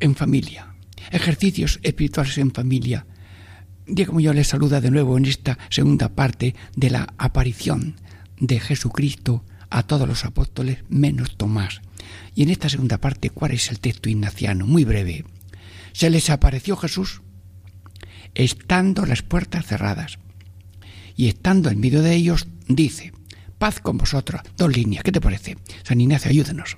en 0.00 0.14
familia, 0.14 0.74
ejercicios 1.10 1.78
espirituales 1.82 2.38
en 2.38 2.52
familia. 2.52 3.04
Diego 3.86 4.18
yo 4.18 4.32
les 4.32 4.48
saluda 4.48 4.80
de 4.80 4.90
nuevo 4.90 5.18
en 5.18 5.26
esta 5.26 5.58
segunda 5.68 6.08
parte 6.08 6.54
de 6.74 6.88
la 6.88 7.12
aparición 7.18 8.00
de 8.40 8.58
Jesucristo 8.60 9.44
a 9.68 9.82
todos 9.82 10.08
los 10.08 10.24
apóstoles 10.24 10.84
menos 10.88 11.36
Tomás. 11.36 11.82
Y 12.34 12.44
en 12.44 12.48
esta 12.48 12.70
segunda 12.70 12.96
parte, 12.96 13.28
¿cuál 13.28 13.50
es 13.50 13.70
el 13.70 13.78
texto 13.78 14.08
ignaciano? 14.08 14.66
Muy 14.66 14.86
breve. 14.86 15.26
Se 15.92 16.08
les 16.08 16.30
apareció 16.30 16.74
Jesús 16.74 17.20
estando 18.34 19.04
las 19.04 19.20
puertas 19.20 19.66
cerradas. 19.66 20.18
Y 21.14 21.28
estando 21.28 21.68
en 21.68 21.78
medio 21.78 22.00
de 22.00 22.14
ellos, 22.14 22.48
dice, 22.68 23.12
paz 23.58 23.80
con 23.80 23.98
vosotros. 23.98 24.40
Dos 24.56 24.74
líneas, 24.74 25.04
¿qué 25.04 25.12
te 25.12 25.20
parece? 25.20 25.56
San 25.82 26.00
Ignacio, 26.00 26.30
ayúdanos. 26.30 26.76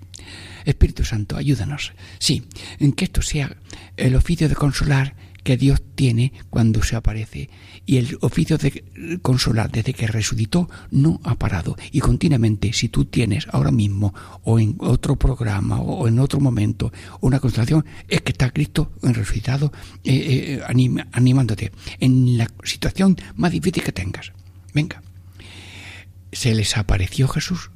Espíritu 0.65 1.05
Santo, 1.05 1.37
ayúdanos. 1.37 1.93
Sí, 2.19 2.45
en 2.79 2.93
que 2.93 3.05
esto 3.05 3.23
sea 3.23 3.57
el 3.97 4.17
oficio 4.17 4.49
de 4.49 4.55
consolar 4.55 5.15
que 5.43 5.57
Dios 5.57 5.83
tiene 5.95 6.33
cuando 6.51 6.83
se 6.83 6.97
aparece. 6.97 7.51
Y 7.87 7.97
el 7.97 8.19
oficio 8.21 8.59
de 8.59 9.19
consolar 9.23 9.71
desde 9.71 9.95
que 9.95 10.07
resucitó 10.07 10.69
no 10.91 11.21
ha 11.25 11.35
parado. 11.37 11.77
Y 11.93 12.01
continuamente, 12.01 12.73
si 12.73 12.89
tú 12.89 13.07
tienes 13.07 13.47
ahora 13.51 13.71
mismo 13.71 14.15
o 14.45 14.59
en 14.59 14.77
otro 14.79 15.17
programa 15.17 15.81
o 15.81 16.07
en 16.09 16.19
otro 16.19 16.41
momento 16.41 16.93
una 17.21 17.41
consolación, 17.41 17.85
es 18.09 18.21
que 18.23 18.33
está 18.33 18.51
Cristo 18.51 18.93
en 19.03 19.15
resucitado 19.15 19.73
eh, 20.05 20.61
eh, 20.61 21.01
animándote 21.13 21.73
en 21.99 22.37
la 22.37 22.49
situación 22.65 23.17
más 23.37 23.53
difícil 23.53 23.83
que 23.83 23.93
tengas. 23.93 24.33
Venga. 24.75 25.03
Se 26.33 26.55
les 26.55 26.77
apareció 26.77 27.29
Jesús 27.29 27.71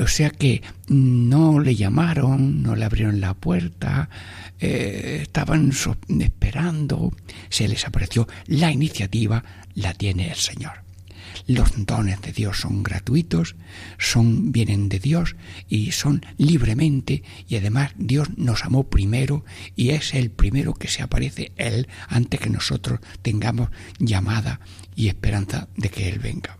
o 0.00 0.06
sea 0.06 0.30
que 0.30 0.62
no 0.88 1.60
le 1.60 1.74
llamaron, 1.74 2.62
no 2.62 2.74
le 2.74 2.84
abrieron 2.84 3.20
la 3.20 3.34
puerta, 3.34 4.08
eh, 4.58 5.18
estaban 5.22 5.72
esperando, 6.20 7.12
se 7.48 7.68
les 7.68 7.86
apareció. 7.86 8.26
La 8.46 8.72
iniciativa 8.72 9.44
la 9.74 9.92
tiene 9.92 10.30
el 10.30 10.36
Señor. 10.36 10.84
Los 11.46 11.86
dones 11.86 12.20
de 12.22 12.32
Dios 12.32 12.60
son 12.60 12.82
gratuitos, 12.82 13.56
son 13.98 14.52
vienen 14.52 14.88
de 14.88 14.98
Dios 14.98 15.36
y 15.68 15.92
son 15.92 16.24
libremente 16.38 17.22
y 17.48 17.56
además 17.56 17.92
Dios 17.96 18.28
nos 18.36 18.64
amó 18.64 18.88
primero 18.88 19.44
y 19.76 19.90
es 19.90 20.14
el 20.14 20.30
primero 20.30 20.74
que 20.74 20.88
se 20.88 21.02
aparece 21.02 21.52
él 21.56 21.88
antes 22.08 22.40
que 22.40 22.50
nosotros 22.50 23.00
tengamos 23.22 23.70
llamada 23.98 24.60
y 24.96 25.08
esperanza 25.08 25.68
de 25.76 25.88
que 25.88 26.08
él 26.08 26.18
venga. 26.18 26.59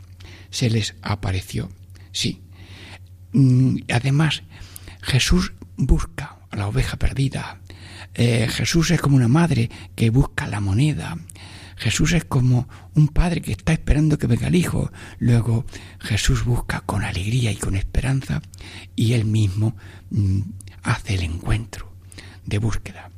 Se 0.51 0.71
les 0.71 0.95
apareció. 1.03 1.71
Sí, 2.13 2.43
Mm, 3.33 3.77
además, 3.93 4.43
Jesús 5.03 5.53
busca 5.77 6.39
a 6.51 6.57
la 6.57 6.67
oveja 6.67 6.97
perdida. 6.97 7.61
Eh, 8.15 8.49
Jesús 8.49 8.91
es 8.91 9.01
como 9.01 9.17
una 9.17 9.29
madre 9.29 9.71
que 9.95 10.11
busca 10.11 10.49
la 10.49 10.61
moneda. 10.61 11.17
Jesús 11.77 12.13
es 12.13 12.25
como 12.25 12.69
un 12.95 13.09
padre 13.09 13.41
que 13.41 13.53
está 13.53 13.73
esperando 13.73 14.19
que 14.19 14.27
venga 14.27 14.49
el 14.49 14.55
hijo. 14.55 14.91
Luego 15.19 15.65
Jesús 16.01 16.45
busca 16.45 16.81
con 16.81 17.05
alegría 17.05 17.53
y 17.53 17.57
con 17.57 17.77
esperanza 17.77 18.43
y 18.97 19.13
él 19.13 19.25
mismo 19.25 19.77
mm, 20.11 20.41
hace 20.83 21.15
el 21.15 21.23
encuentro 21.23 21.95
de 22.45 22.59
búsqueda. 22.59 23.11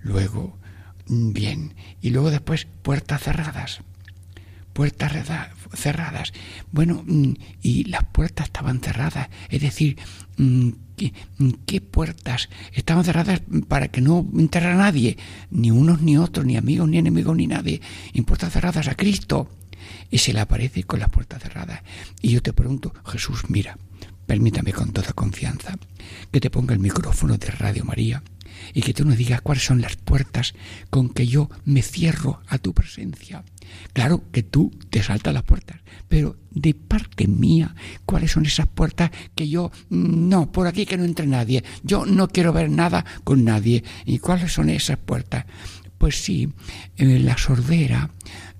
Luego, 0.00 0.58
mm, 1.06 1.32
bien, 1.32 1.74
y 2.00 2.10
luego 2.10 2.30
después 2.30 2.66
puertas 2.82 3.22
cerradas 3.22 3.82
puertas 4.72 5.12
cerradas. 5.74 6.32
Bueno, 6.70 7.02
mm, 7.06 7.32
y 7.62 7.84
las 7.84 8.04
puertas 8.04 8.46
estaban 8.46 8.80
cerradas, 8.80 9.28
es 9.48 9.60
decir, 9.60 9.98
mm, 10.36 10.68
mm, 11.38 11.50
¿qué, 11.66 11.80
puertas 11.80 12.48
estaban 12.72 13.04
cerradas 13.04 13.42
para 13.68 13.88
que 13.88 14.00
no 14.00 14.26
entrara 14.36 14.74
nadie? 14.74 15.16
Ni 15.50 15.70
unos 15.70 16.00
ni 16.02 16.16
otros, 16.16 16.46
ni 16.46 16.56
amigos, 16.56 16.88
ni 16.88 16.98
enemigos, 16.98 17.36
ni 17.36 17.46
nadie. 17.46 17.80
Y 18.12 18.22
puertas 18.22 18.52
cerradas 18.52 18.88
a 18.88 18.94
Cristo. 18.94 19.48
Y 20.10 20.18
se 20.18 20.32
le 20.32 20.40
aparece 20.40 20.84
con 20.84 21.00
las 21.00 21.08
puertas 21.08 21.42
cerradas. 21.42 21.82
Y 22.20 22.30
yo 22.30 22.42
te 22.42 22.52
pregunto, 22.52 22.92
Jesús, 23.06 23.44
mira, 23.48 23.76
permítame 24.26 24.72
con 24.72 24.92
toda 24.92 25.12
confianza 25.12 25.76
que 26.30 26.40
te 26.40 26.50
ponga 26.50 26.74
el 26.74 26.80
micrófono 26.80 27.36
de 27.36 27.50
Radio 27.50 27.84
María 27.84 28.22
y 28.74 28.82
que 28.82 28.94
tú 28.94 29.04
nos 29.04 29.16
digas 29.16 29.40
cuáles 29.40 29.64
son 29.64 29.80
las 29.80 29.96
puertas 29.96 30.54
con 30.90 31.08
que 31.08 31.26
yo 31.26 31.50
me 31.64 31.82
cierro 31.82 32.40
a 32.46 32.58
tu 32.58 32.72
presencia. 32.72 33.44
Claro 33.92 34.24
que 34.30 34.42
tú 34.42 34.70
te 34.90 35.02
saltas 35.02 35.34
las 35.34 35.42
puertas, 35.42 35.80
pero 36.08 36.36
de 36.50 36.74
parte 36.74 37.26
mía, 37.26 37.74
¿cuáles 38.04 38.32
son 38.32 38.46
esas 38.46 38.66
puertas 38.66 39.10
que 39.34 39.48
yo 39.48 39.70
mm, 39.88 40.28
no, 40.28 40.52
por 40.52 40.66
aquí 40.66 40.86
que 40.86 40.96
no 40.96 41.04
entre 41.04 41.26
nadie, 41.26 41.64
yo 41.82 42.04
no 42.06 42.28
quiero 42.28 42.52
ver 42.52 42.70
nada 42.70 43.04
con 43.24 43.44
nadie? 43.44 43.84
¿Y 44.04 44.18
cuáles 44.18 44.52
son 44.52 44.70
esas 44.70 44.98
puertas? 44.98 45.46
Pues 45.98 46.22
sí, 46.22 46.48
en 46.96 47.24
la 47.24 47.38
sordera 47.38 48.10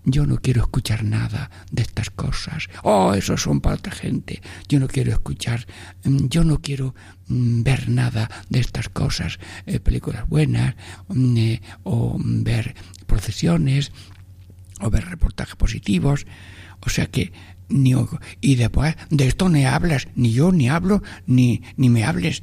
yo 0.05 0.27
no 0.27 0.38
quiero 0.38 0.62
escuchar 0.62 1.05
nada 1.05 1.51
de 1.71 1.83
estas 1.83 2.11
cosas. 2.11 2.69
Oh, 2.83 3.15
esos 3.15 3.43
son 3.43 3.61
para 3.61 3.77
otra 3.77 3.93
gente. 3.93 4.43
Yo 4.69 4.81
no 4.81 4.88
quiero 4.88 5.12
escuchar, 5.12 5.67
mm, 6.05 6.27
yo 6.29 6.45
no 6.45 6.61
quiero 6.61 6.95
mm, 7.29 7.62
ver 7.62 7.88
nada 7.88 8.29
de 8.49 8.61
estas 8.61 8.88
cosas, 8.88 9.38
eh, 9.67 9.81
películas 9.81 10.29
buenas, 10.29 10.75
mm, 11.09 11.37
eh, 11.37 11.62
o 11.85 12.17
ver 12.21 12.75
procesiones, 13.07 13.93
o 14.81 14.91
ver 14.91 15.05
reportajes 15.07 15.57
positivos. 15.57 16.27
O 16.81 16.91
sea 16.91 17.07
que 17.07 17.33
ni 17.69 17.95
y 18.41 18.57
después 18.57 18.97
de 19.11 19.29
esto 19.29 19.49
ni 19.49 19.65
hablas, 19.65 20.09
ni 20.15 20.33
yo 20.33 20.53
ni 20.53 20.69
hablo, 20.69 21.03
ni, 21.27 21.62
ni 21.77 21.88
me 21.88 22.05
hables. 22.05 22.43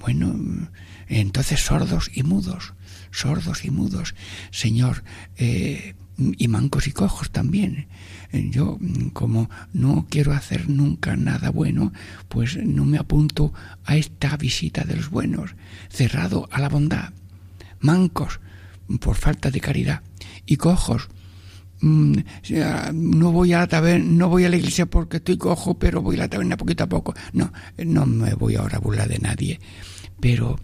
Bueno, 0.00 0.68
entonces 1.06 1.60
sordos 1.60 2.10
y 2.12 2.22
mudos, 2.22 2.74
sordos 3.10 3.64
y 3.64 3.70
mudos. 3.70 4.14
Señor, 4.50 5.04
eh, 5.36 5.94
y 6.18 6.48
mancos 6.48 6.86
y 6.86 6.92
cojos 6.92 7.30
también. 7.30 7.86
Yo, 8.32 8.78
como 9.12 9.48
no 9.72 10.06
quiero 10.08 10.32
hacer 10.32 10.68
nunca 10.68 11.16
nada 11.16 11.50
bueno, 11.50 11.92
pues 12.28 12.56
no 12.56 12.84
me 12.84 12.98
apunto 12.98 13.52
a 13.84 13.96
esta 13.96 14.36
visita 14.36 14.84
de 14.84 14.96
los 14.96 15.10
buenos, 15.10 15.54
cerrado 15.88 16.48
a 16.50 16.60
la 16.60 16.68
bondad. 16.68 17.12
Mancos, 17.80 18.40
por 19.00 19.16
falta 19.16 19.50
de 19.50 19.60
caridad, 19.60 20.02
y 20.46 20.56
cojos, 20.56 21.08
mm, 21.80 22.18
no 22.92 23.30
voy 23.30 23.52
a 23.52 23.60
la 23.60 23.66
taberna, 23.68 24.04
no 24.04 24.28
voy 24.28 24.44
a 24.44 24.48
la 24.48 24.56
iglesia 24.56 24.86
porque 24.86 25.18
estoy 25.18 25.36
cojo, 25.36 25.78
pero 25.78 26.02
voy 26.02 26.16
a 26.16 26.20
la 26.20 26.28
taberna 26.28 26.56
poquito 26.56 26.84
a 26.84 26.88
poco. 26.88 27.14
No, 27.32 27.52
no 27.84 28.06
me 28.06 28.34
voy 28.34 28.56
ahora 28.56 28.78
a 28.78 28.80
burlar 28.80 29.08
de 29.08 29.18
nadie, 29.18 29.60
pero 30.18 30.58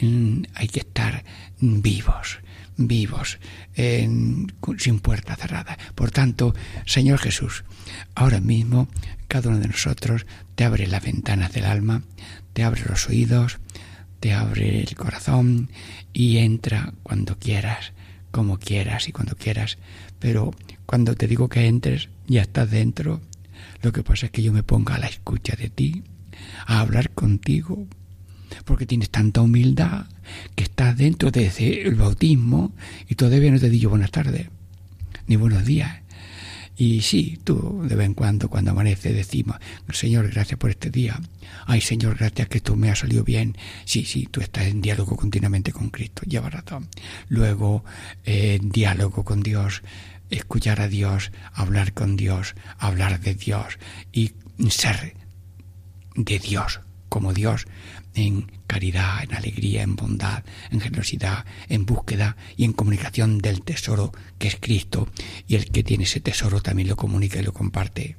mm, 0.00 0.42
hay 0.54 0.68
que 0.68 0.80
estar 0.80 1.24
vivos 1.60 2.38
vivos, 2.76 3.38
sin 3.74 5.00
puerta 5.00 5.36
cerrada. 5.36 5.78
Por 5.94 6.10
tanto, 6.10 6.54
Señor 6.86 7.18
Jesús, 7.18 7.64
ahora 8.14 8.40
mismo 8.40 8.88
cada 9.28 9.50
uno 9.50 9.58
de 9.58 9.68
nosotros 9.68 10.26
te 10.54 10.64
abre 10.64 10.86
las 10.86 11.02
ventanas 11.02 11.52
del 11.52 11.64
alma, 11.64 12.02
te 12.52 12.62
abre 12.62 12.82
los 12.88 13.08
oídos, 13.08 13.58
te 14.20 14.32
abre 14.32 14.80
el 14.80 14.94
corazón 14.94 15.70
y 16.12 16.38
entra 16.38 16.94
cuando 17.02 17.38
quieras, 17.38 17.92
como 18.30 18.58
quieras 18.58 19.08
y 19.08 19.12
cuando 19.12 19.36
quieras. 19.36 19.78
Pero 20.18 20.52
cuando 20.86 21.14
te 21.14 21.26
digo 21.26 21.48
que 21.48 21.66
entres, 21.66 22.08
ya 22.26 22.42
estás 22.42 22.70
dentro. 22.70 23.20
Lo 23.82 23.92
que 23.92 24.02
pasa 24.02 24.26
es 24.26 24.32
que 24.32 24.42
yo 24.42 24.52
me 24.52 24.62
ponga 24.62 24.94
a 24.94 24.98
la 24.98 25.06
escucha 25.06 25.56
de 25.56 25.68
ti, 25.68 26.04
a 26.66 26.80
hablar 26.80 27.10
contigo, 27.10 27.86
porque 28.64 28.86
tienes 28.86 29.10
tanta 29.10 29.40
humildad 29.40 30.06
que 30.54 30.64
estás 30.64 30.96
dentro 30.96 31.30
de 31.30 31.52
el 31.84 31.94
bautismo 31.94 32.72
y 33.08 33.14
todavía 33.14 33.50
no 33.50 33.60
te 33.60 33.70
digo 33.70 33.90
buenas 33.90 34.10
tardes 34.10 34.48
ni 35.26 35.36
buenos 35.36 35.64
días. 35.64 36.04
Y 36.76 37.02
sí, 37.02 37.38
tú 37.44 37.82
de 37.88 37.94
vez 37.94 38.06
en 38.06 38.14
cuando, 38.14 38.48
cuando 38.48 38.72
amanece, 38.72 39.12
decimos, 39.12 39.56
Señor, 39.92 40.28
gracias 40.30 40.58
por 40.58 40.70
este 40.70 40.90
día. 40.90 41.20
Ay, 41.66 41.80
Señor, 41.80 42.16
gracias 42.16 42.48
que 42.48 42.58
esto 42.58 42.74
me 42.74 42.90
ha 42.90 42.96
salido 42.96 43.22
bien. 43.22 43.56
Sí, 43.84 44.04
sí, 44.04 44.26
tú 44.28 44.40
estás 44.40 44.66
en 44.66 44.80
diálogo 44.80 45.16
continuamente 45.16 45.72
con 45.72 45.90
Cristo, 45.90 46.22
lleva 46.26 46.50
razón. 46.50 46.88
Luego, 47.28 47.84
eh, 48.24 48.58
en 48.60 48.70
diálogo 48.70 49.24
con 49.24 49.40
Dios, 49.42 49.82
escuchar 50.30 50.80
a 50.80 50.88
Dios, 50.88 51.30
hablar 51.52 51.92
con 51.92 52.16
Dios, 52.16 52.56
hablar 52.78 53.20
de 53.20 53.34
Dios 53.34 53.78
y 54.12 54.32
ser 54.68 55.14
de 56.16 56.38
Dios 56.40 56.80
como 57.08 57.32
Dios, 57.32 57.66
en 58.14 58.50
caridad, 58.66 59.22
en 59.22 59.34
alegría, 59.34 59.82
en 59.82 59.96
bondad, 59.96 60.44
en 60.70 60.80
generosidad, 60.80 61.44
en 61.68 61.84
búsqueda 61.86 62.36
y 62.56 62.64
en 62.64 62.72
comunicación 62.72 63.38
del 63.38 63.62
tesoro 63.62 64.12
que 64.38 64.48
es 64.48 64.56
Cristo, 64.60 65.08
y 65.46 65.56
el 65.56 65.70
que 65.70 65.82
tiene 65.84 66.04
ese 66.04 66.20
tesoro 66.20 66.60
también 66.60 66.88
lo 66.88 66.96
comunica 66.96 67.38
y 67.38 67.42
lo 67.42 67.52
comparte. 67.52 68.16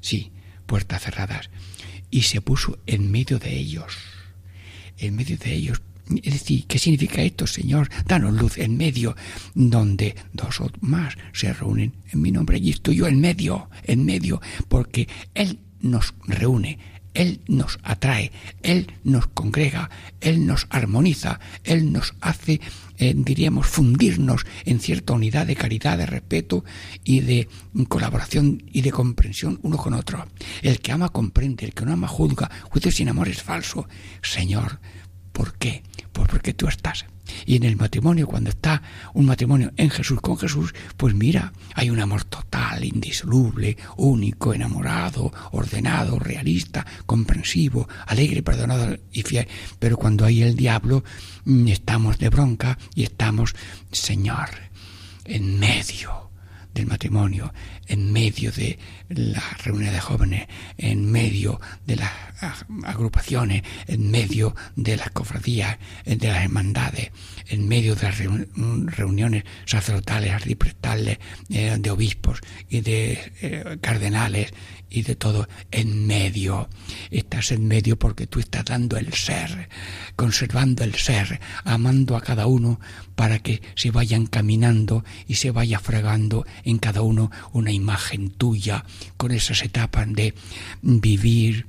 Sí, 0.00 0.32
puertas 0.66 1.02
cerradas. 1.02 1.50
Y 2.10 2.22
se 2.22 2.40
puso 2.40 2.78
en 2.86 3.10
medio 3.10 3.38
de 3.38 3.56
ellos, 3.56 3.96
en 4.98 5.16
medio 5.16 5.36
de 5.36 5.52
ellos. 5.52 5.82
Es 6.22 6.34
decir, 6.34 6.66
¿qué 6.66 6.78
significa 6.78 7.22
esto, 7.22 7.46
Señor? 7.46 7.88
Danos 8.06 8.34
luz 8.34 8.58
en 8.58 8.76
medio, 8.76 9.16
donde 9.54 10.14
dos 10.34 10.60
o 10.60 10.70
más 10.80 11.14
se 11.32 11.52
reúnen 11.52 11.94
en 12.12 12.20
mi 12.20 12.30
nombre. 12.30 12.58
Y 12.58 12.70
estoy 12.70 12.96
yo 12.96 13.06
en 13.06 13.20
medio, 13.20 13.70
en 13.84 14.04
medio, 14.04 14.40
porque 14.68 15.08
Él 15.34 15.60
nos 15.80 16.14
reúne 16.26 16.78
Él 17.14 17.40
nos 17.46 17.78
atrae, 17.82 18.32
Él 18.62 18.92
nos 19.04 19.28
congrega, 19.28 19.88
Él 20.20 20.46
nos 20.46 20.66
armoniza, 20.68 21.40
Él 21.62 21.92
nos 21.92 22.14
hace, 22.20 22.60
eh, 22.98 23.14
diríamos, 23.16 23.66
fundirnos 23.66 24.44
en 24.64 24.80
cierta 24.80 25.14
unidad 25.14 25.46
de 25.46 25.56
caridad, 25.56 25.96
de 25.96 26.06
respeto 26.06 26.64
y 27.04 27.20
de 27.20 27.48
colaboración 27.88 28.62
y 28.72 28.82
de 28.82 28.92
comprensión 28.92 29.58
uno 29.62 29.76
con 29.76 29.94
otro. 29.94 30.26
El 30.62 30.80
que 30.80 30.92
ama 30.92 31.08
comprende, 31.08 31.64
el 31.64 31.72
que 31.72 31.84
no 31.84 31.92
ama 31.92 32.08
juzga, 32.08 32.50
juicio 32.64 32.90
sin 32.90 33.08
amor 33.08 33.28
es 33.28 33.42
falso. 33.42 33.88
Señor, 34.20 34.80
¿por 35.32 35.54
qué? 35.54 35.82
Pues 36.12 36.28
porque 36.28 36.54
tú 36.54 36.66
estás 36.66 37.06
y 37.46 37.56
en 37.56 37.64
el 37.64 37.76
matrimonio, 37.76 38.26
cuando 38.26 38.50
está 38.50 38.82
un 39.12 39.26
matrimonio 39.26 39.72
en 39.76 39.90
Jesús 39.90 40.20
con 40.20 40.36
Jesús, 40.36 40.74
pues 40.96 41.14
mira, 41.14 41.52
hay 41.74 41.90
un 41.90 42.00
amor 42.00 42.24
total, 42.24 42.84
indisoluble, 42.84 43.76
único, 43.96 44.54
enamorado, 44.54 45.32
ordenado, 45.52 46.18
realista, 46.18 46.86
comprensivo, 47.06 47.88
alegre, 48.06 48.42
perdonado 48.42 48.96
y 49.12 49.22
fiel. 49.22 49.48
Pero 49.78 49.96
cuando 49.96 50.24
hay 50.24 50.42
el 50.42 50.56
diablo, 50.56 51.04
mm, 51.44 51.68
estamos 51.68 52.18
de 52.18 52.28
bronca 52.28 52.78
y 52.94 53.04
estamos, 53.04 53.54
Señor, 53.90 54.48
en 55.24 55.58
medio 55.58 56.23
del 56.74 56.86
matrimonio, 56.86 57.52
en 57.86 58.12
medio 58.12 58.50
de 58.52 58.78
la 59.08 59.42
reunión 59.62 59.92
de 59.92 60.00
jóvenes, 60.00 60.48
en 60.76 61.10
medio 61.10 61.60
de 61.86 61.96
las 61.96 62.10
agrupaciones, 62.84 63.62
en 63.86 64.10
medio 64.10 64.54
de 64.76 64.96
las 64.96 65.10
cofradías, 65.10 65.78
de 66.04 66.28
las 66.28 66.42
hermandades, 66.44 67.10
en 67.48 67.68
medio 67.68 67.94
de 67.94 68.02
las 68.02 68.18
reuniones 68.96 69.44
sacerdotales, 69.64 70.32
arciprestales, 70.32 71.18
eh, 71.50 71.76
de 71.78 71.90
obispos 71.90 72.40
y 72.68 72.80
de 72.80 73.32
eh, 73.40 73.78
cardenales 73.80 74.52
y 74.94 75.02
de 75.02 75.16
todo 75.16 75.48
en 75.72 76.06
medio. 76.06 76.68
Estás 77.10 77.50
en 77.50 77.66
medio 77.66 77.98
porque 77.98 78.28
tú 78.28 78.38
estás 78.38 78.64
dando 78.64 78.96
el 78.96 79.12
ser, 79.12 79.68
conservando 80.14 80.84
el 80.84 80.94
ser, 80.94 81.40
amando 81.64 82.16
a 82.16 82.20
cada 82.20 82.46
uno 82.46 82.78
para 83.16 83.40
que 83.40 83.60
se 83.74 83.90
vayan 83.90 84.26
caminando 84.26 85.04
y 85.26 85.34
se 85.34 85.50
vaya 85.50 85.80
fregando 85.80 86.46
en 86.62 86.78
cada 86.78 87.02
uno 87.02 87.32
una 87.52 87.72
imagen 87.72 88.30
tuya 88.30 88.84
con 89.16 89.32
esas 89.32 89.62
etapas 89.62 90.06
de 90.12 90.34
vivir, 90.82 91.66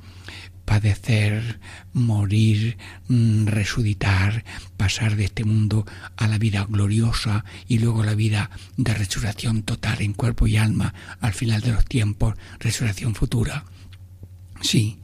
padecer, 0.65 1.59
morir, 1.93 2.77
mm, 3.07 3.45
resucitar, 3.47 4.43
pasar 4.77 5.15
de 5.15 5.25
este 5.25 5.45
mundo 5.45 5.85
a 6.17 6.27
la 6.27 6.37
vida 6.37 6.65
gloriosa 6.67 7.45
y 7.67 7.79
luego 7.79 8.03
la 8.03 8.15
vida 8.15 8.49
de 8.77 8.93
resurrección 8.93 9.63
total 9.63 10.01
en 10.01 10.13
cuerpo 10.13 10.47
y 10.47 10.57
alma 10.57 10.93
al 11.21 11.33
final 11.33 11.61
de 11.61 11.71
los 11.71 11.85
tiempos, 11.85 12.35
resurrección 12.59 13.15
futura. 13.15 13.65
Sí, 14.61 14.99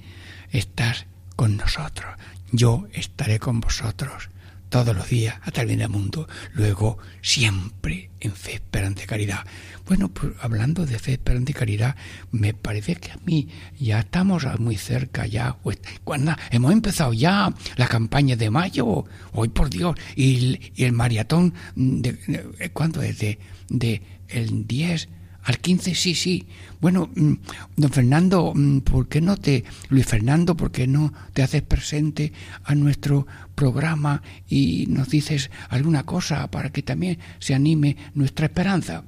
estás 0.52 1.06
con 1.36 1.58
nosotros, 1.58 2.15
yo 2.52 2.88
estaré 2.93 3.39
con 3.39 3.62
vosotros 3.62 4.30
todos 4.71 4.95
los 4.95 5.10
días 5.10 5.36
hasta 5.43 5.62
el 5.62 5.67
fin 5.67 5.79
del 5.79 5.89
mundo, 5.89 6.27
luego 6.53 6.97
siempre 7.21 8.10
en 8.21 8.31
fe, 8.31 8.53
esperanza 8.53 9.03
y 9.03 9.05
caridad. 9.05 9.45
Bueno, 9.86 10.07
pues 10.07 10.31
hablando 10.39 10.86
de 10.86 10.97
fe, 10.97 11.12
esperanza 11.12 11.51
y 11.51 11.53
caridad, 11.53 11.95
me 12.31 12.53
parece 12.53 12.95
que 12.95 13.12
a 13.12 13.17
mí 13.25 13.49
ya 13.77 13.99
estamos 13.99 14.45
muy 14.60 14.77
cerca 14.77 15.27
ya. 15.27 15.57
Cuando 16.05 16.36
hemos 16.51 16.71
empezado 16.71 17.12
ya 17.12 17.53
la 17.75 17.88
campaña 17.88 18.38
de 18.38 18.49
mayo, 18.49 19.03
hoy 19.34 19.49
por 19.49 19.69
Dios, 19.69 19.95
y, 20.15 20.57
el 20.77 20.93
maratón, 20.93 21.53
de, 21.75 22.71
¿cuándo 22.71 23.01
es? 23.01 23.19
De, 23.19 23.39
de 23.67 24.01
el 24.29 24.65
10 24.65 25.10
al 25.43 25.60
15, 25.60 25.95
sí, 25.95 26.15
sí. 26.15 26.45
Bueno, 26.80 27.10
mm, 27.15 27.34
don 27.75 27.91
Fernando, 27.91 28.54
mm, 28.56 28.80
¿por 28.82 29.08
qué 29.08 29.21
no 29.21 29.38
te, 29.38 29.63
Luis 29.89 30.06
Fernando, 30.06 30.56
por 30.56 30.71
qué 30.71 30.88
no 30.88 31.13
te 31.34 31.43
haces 31.43 31.62
presente 31.62 32.32
a 32.63 32.75
nuestro 32.75 33.27
programa 33.56 34.21
y 34.47 34.86
nos 34.88 35.10
dices 35.10 35.49
alguna 35.69 36.04
cosa 36.04 36.49
para 36.49 36.69
que 36.69 36.84
también 36.84 37.19
se 37.39 37.54
anime 37.54 37.97
nuestra 38.13 38.45
esperanza? 38.45 39.04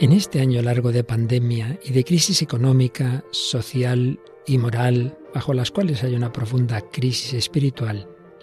En 0.00 0.12
este 0.12 0.40
año 0.40 0.60
largo 0.60 0.90
de 0.90 1.04
pandemia 1.04 1.78
y 1.84 1.92
de 1.92 2.04
crisis 2.04 2.42
económica, 2.42 3.24
social 3.30 4.18
y 4.44 4.58
moral, 4.58 5.16
bajo 5.32 5.54
las 5.54 5.70
cuales 5.70 6.02
hay 6.02 6.14
una 6.14 6.32
profunda 6.32 6.80
crisis 6.80 7.32
espiritual, 7.32 8.08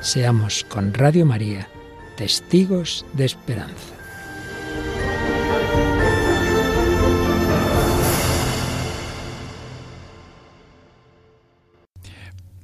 Seamos 0.00 0.64
con 0.64 0.94
Radio 0.94 1.26
María 1.26 1.68
testigos 2.16 3.04
de 3.14 3.24
esperanza. 3.24 3.94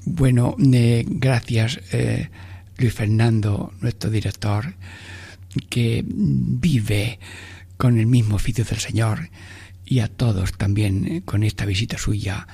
Bueno, 0.06 0.54
eh, 0.72 1.04
gracias 1.08 1.80
eh, 1.92 2.30
Luis 2.78 2.94
Fernando, 2.94 3.72
nuestro 3.80 4.10
director, 4.10 4.74
que 5.68 6.04
vive 6.06 7.18
con 7.76 7.98
el 7.98 8.06
mismo 8.06 8.36
oficio 8.36 8.64
del 8.64 8.78
Señor 8.78 9.30
y 9.84 9.98
a 9.98 10.08
todos 10.08 10.52
también 10.52 11.06
eh, 11.06 11.22
con 11.24 11.42
esta 11.42 11.66
visita 11.66 11.98
suya 11.98 12.46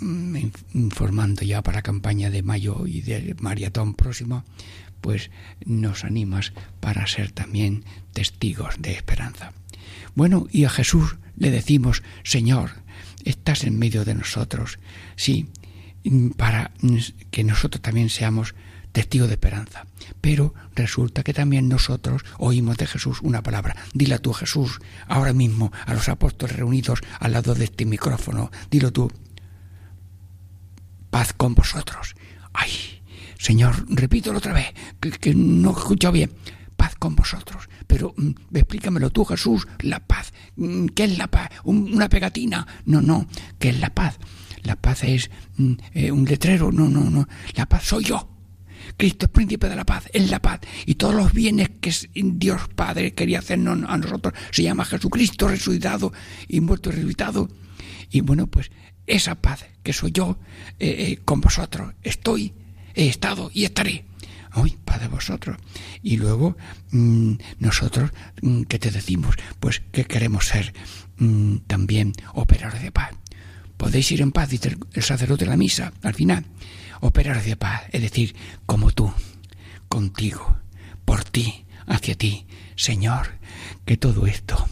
informando 0.00 1.42
ya 1.42 1.62
para 1.62 1.78
la 1.78 1.82
campaña 1.82 2.30
de 2.30 2.42
mayo 2.42 2.86
y 2.86 3.02
del 3.02 3.36
maratón 3.40 3.94
próximo, 3.94 4.44
pues 5.00 5.30
nos 5.64 6.04
animas 6.04 6.52
para 6.80 7.06
ser 7.06 7.32
también 7.32 7.84
testigos 8.12 8.76
de 8.78 8.92
esperanza. 8.92 9.52
Bueno, 10.14 10.46
y 10.50 10.64
a 10.64 10.70
Jesús 10.70 11.16
le 11.36 11.50
decimos, 11.50 12.02
Señor, 12.22 12.70
estás 13.24 13.64
en 13.64 13.78
medio 13.78 14.04
de 14.04 14.14
nosotros, 14.14 14.78
sí, 15.16 15.48
para 16.36 16.72
que 17.30 17.44
nosotros 17.44 17.82
también 17.82 18.08
seamos 18.08 18.54
testigos 18.92 19.28
de 19.28 19.34
esperanza. 19.34 19.86
Pero 20.20 20.54
resulta 20.74 21.22
que 21.22 21.34
también 21.34 21.68
nosotros 21.68 22.24
oímos 22.38 22.76
de 22.76 22.86
Jesús 22.86 23.20
una 23.22 23.42
palabra. 23.42 23.76
Dila 23.94 24.18
tú, 24.18 24.32
Jesús, 24.32 24.80
ahora 25.06 25.32
mismo 25.32 25.72
a 25.86 25.94
los 25.94 26.08
apóstoles 26.08 26.56
reunidos 26.56 27.00
al 27.18 27.32
lado 27.32 27.54
de 27.54 27.64
este 27.64 27.86
micrófono. 27.86 28.50
Dilo 28.70 28.92
tú, 28.92 29.10
paz 31.10 31.32
con 31.32 31.54
vosotros. 31.54 32.14
Ay, 32.52 32.70
Señor, 33.38 33.86
repítelo 33.88 34.38
otra 34.38 34.52
vez, 34.52 34.72
que, 35.00 35.34
no 35.34 35.70
he 35.70 35.72
escuchado 35.72 36.12
bien. 36.12 36.32
Paz 36.76 36.94
con 36.96 37.14
vosotros. 37.14 37.68
Pero 37.86 38.14
mm, 38.16 38.30
explícamelo 38.54 39.10
tú, 39.10 39.24
Jesús, 39.24 39.66
la 39.80 40.00
paz. 40.00 40.32
Mm, 40.56 40.86
¿Qué 40.86 41.04
es 41.04 41.18
la 41.18 41.26
paz? 41.26 41.50
¿Una 41.64 42.08
pegatina? 42.08 42.66
No, 42.86 43.02
no, 43.02 43.26
¿qué 43.58 43.70
es 43.70 43.80
la 43.80 43.90
paz? 43.90 44.18
la 44.62 44.76
paz 44.76 45.04
es 45.04 45.30
mm, 45.56 45.72
eh, 45.94 46.12
un 46.12 46.24
letrero, 46.24 46.72
no, 46.72 46.88
no, 46.88 47.08
no, 47.10 47.28
la 47.54 47.66
paz 47.66 47.84
soy 47.84 48.04
yo. 48.04 48.28
Cristo 48.96 49.26
es 49.26 49.32
príncipe 49.32 49.68
de 49.68 49.76
la 49.76 49.84
paz, 49.84 50.08
es 50.12 50.30
la 50.30 50.40
paz. 50.40 50.60
Y 50.86 50.96
todos 50.96 51.14
los 51.14 51.32
bienes 51.32 51.70
que 51.80 51.92
Dios 52.14 52.62
Padre 52.74 53.14
quería 53.14 53.38
hacernos 53.38 53.78
a 53.86 53.96
nosotros 53.96 54.34
se 54.50 54.62
llama 54.62 54.84
Jesucristo 54.84 55.48
resucitado 55.48 56.12
y 56.48 56.60
muerto 56.60 56.90
y 56.90 56.94
resucitado. 56.94 57.48
Y 58.10 58.22
bueno, 58.22 58.46
pues 58.46 58.70
esa 59.10 59.34
paz 59.34 59.66
que 59.82 59.92
soy 59.92 60.12
yo 60.12 60.38
eh, 60.78 60.88
eh, 60.88 61.18
con 61.24 61.40
vosotros, 61.40 61.94
estoy, 62.02 62.52
he 62.94 63.08
estado 63.08 63.50
y 63.52 63.64
estaré. 63.64 64.04
Hoy, 64.54 64.76
paz 64.84 65.00
de 65.00 65.08
vosotros. 65.08 65.56
Y 66.02 66.16
luego, 66.16 66.56
mm, 66.90 67.34
nosotros, 67.60 68.10
mm, 68.42 68.62
¿qué 68.62 68.78
te 68.78 68.90
decimos? 68.90 69.36
Pues 69.60 69.82
que 69.92 70.04
queremos 70.04 70.46
ser 70.46 70.72
mm, 71.18 71.58
también 71.66 72.12
operadores 72.34 72.82
de 72.82 72.90
paz. 72.90 73.10
Podéis 73.76 74.10
ir 74.10 74.20
en 74.22 74.32
paz, 74.32 74.48
dice 74.48 74.76
el 74.92 75.02
sacerdote 75.02 75.44
de 75.44 75.50
la 75.50 75.56
misa, 75.56 75.92
al 76.02 76.14
final 76.14 76.44
operar 77.00 77.42
de 77.42 77.56
paz, 77.56 77.82
es 77.92 78.02
decir, 78.02 78.36
como 78.66 78.90
tú, 78.90 79.12
contigo, 79.88 80.58
por 81.04 81.24
ti, 81.24 81.64
hacia 81.86 82.14
ti, 82.14 82.46
Señor, 82.76 83.38
que 83.86 83.96
todo 83.96 84.26
esto 84.26 84.68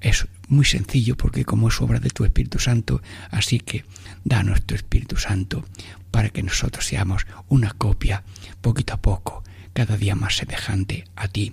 es 0.00 0.26
muy 0.48 0.64
sencillo 0.64 1.16
porque 1.16 1.44
como 1.44 1.68
es 1.68 1.80
obra 1.80 2.00
de 2.00 2.10
tu 2.10 2.24
Espíritu 2.24 2.58
Santo, 2.58 3.02
así 3.30 3.60
que 3.60 3.84
da 4.24 4.42
nuestro 4.42 4.76
Espíritu 4.76 5.16
Santo 5.16 5.64
para 6.10 6.30
que 6.30 6.42
nosotros 6.42 6.86
seamos 6.86 7.26
una 7.48 7.72
copia, 7.72 8.24
poquito 8.60 8.94
a 8.94 9.00
poco, 9.02 9.44
cada 9.72 9.96
día 9.96 10.14
más 10.14 10.36
semejante 10.36 11.04
a 11.14 11.28
ti, 11.28 11.52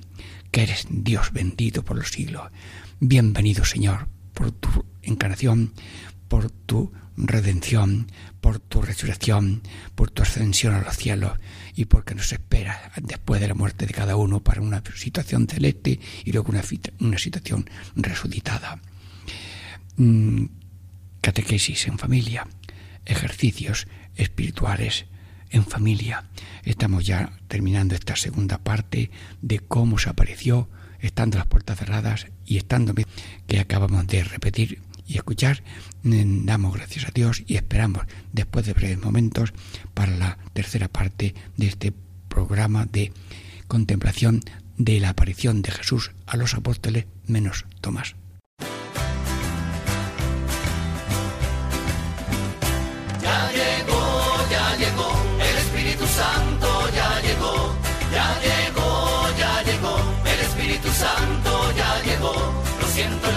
que 0.51 0.63
eres 0.63 0.87
Dios 0.89 1.31
bendito 1.33 1.83
por 1.83 1.97
los 1.97 2.09
siglos. 2.09 2.49
Bienvenido, 2.99 3.65
Señor, 3.65 4.07
por 4.33 4.51
tu 4.51 4.85
encarnación, 5.03 5.73
por 6.27 6.49
tu 6.49 6.91
redención, 7.17 8.07
por 8.45 8.59
tu 8.59 8.79
resurrección, 8.79 9.63
por 9.95 10.11
tu 10.11 10.21
ascensión 10.21 10.75
a 10.75 10.81
los 10.81 10.95
cielos 10.95 11.39
y 11.75 11.85
porque 11.85 12.13
nos 12.13 12.31
espera 12.31 12.91
después 13.01 13.41
de 13.41 13.47
la 13.47 13.55
muerte 13.55 13.87
de 13.87 13.93
cada 13.95 14.17
uno 14.17 14.39
para 14.39 14.61
una 14.61 14.83
situación 14.93 15.47
celeste 15.47 15.99
y 16.23 16.31
luego 16.31 16.49
una, 16.49 16.61
una 16.99 17.17
situación 17.17 17.67
resucitada. 17.95 18.79
Mm, 19.97 20.45
catequesis 21.21 21.87
en 21.87 21.97
familia, 21.97 22.47
ejercicios 23.03 23.87
espirituales 24.15 25.05
en 25.49 25.65
familia. 25.65 26.25
Estamos 26.61 27.03
ya 27.03 27.31
terminando 27.47 27.95
esta 27.95 28.15
segunda 28.15 28.59
parte 28.59 29.09
de 29.41 29.57
cómo 29.57 29.97
se 29.97 30.09
apareció 30.09 30.69
estando 30.99 31.39
las 31.39 31.47
puertas 31.47 31.79
cerradas 31.79 32.27
y 32.45 32.57
estando 32.57 32.93
que 33.47 33.59
acabamos 33.59 34.05
de 34.05 34.23
repetir 34.23 34.84
y 35.07 35.17
escuchar, 35.17 35.63
mm, 36.03 36.45
damos 36.45 36.73
gracias 36.73 37.05
a 37.05 37.11
Dios 37.13 37.43
y 37.45 37.55
esperamos, 37.55 38.05
después 38.33 38.65
de 38.65 38.73
breves 38.73 39.01
momentos, 39.01 39.53
para 39.93 40.15
la 40.15 40.37
tercera 40.53 40.87
parte 40.87 41.35
de 41.57 41.67
este 41.67 41.93
programa 42.27 42.85
de 42.85 43.11
contemplación 43.67 44.41
de 44.77 44.99
la 44.99 45.09
aparición 45.09 45.61
de 45.61 45.71
Jesús 45.71 46.11
a 46.27 46.37
los 46.37 46.53
apóstoles 46.53 47.05
menos 47.27 47.65
Tomás. 47.81 48.15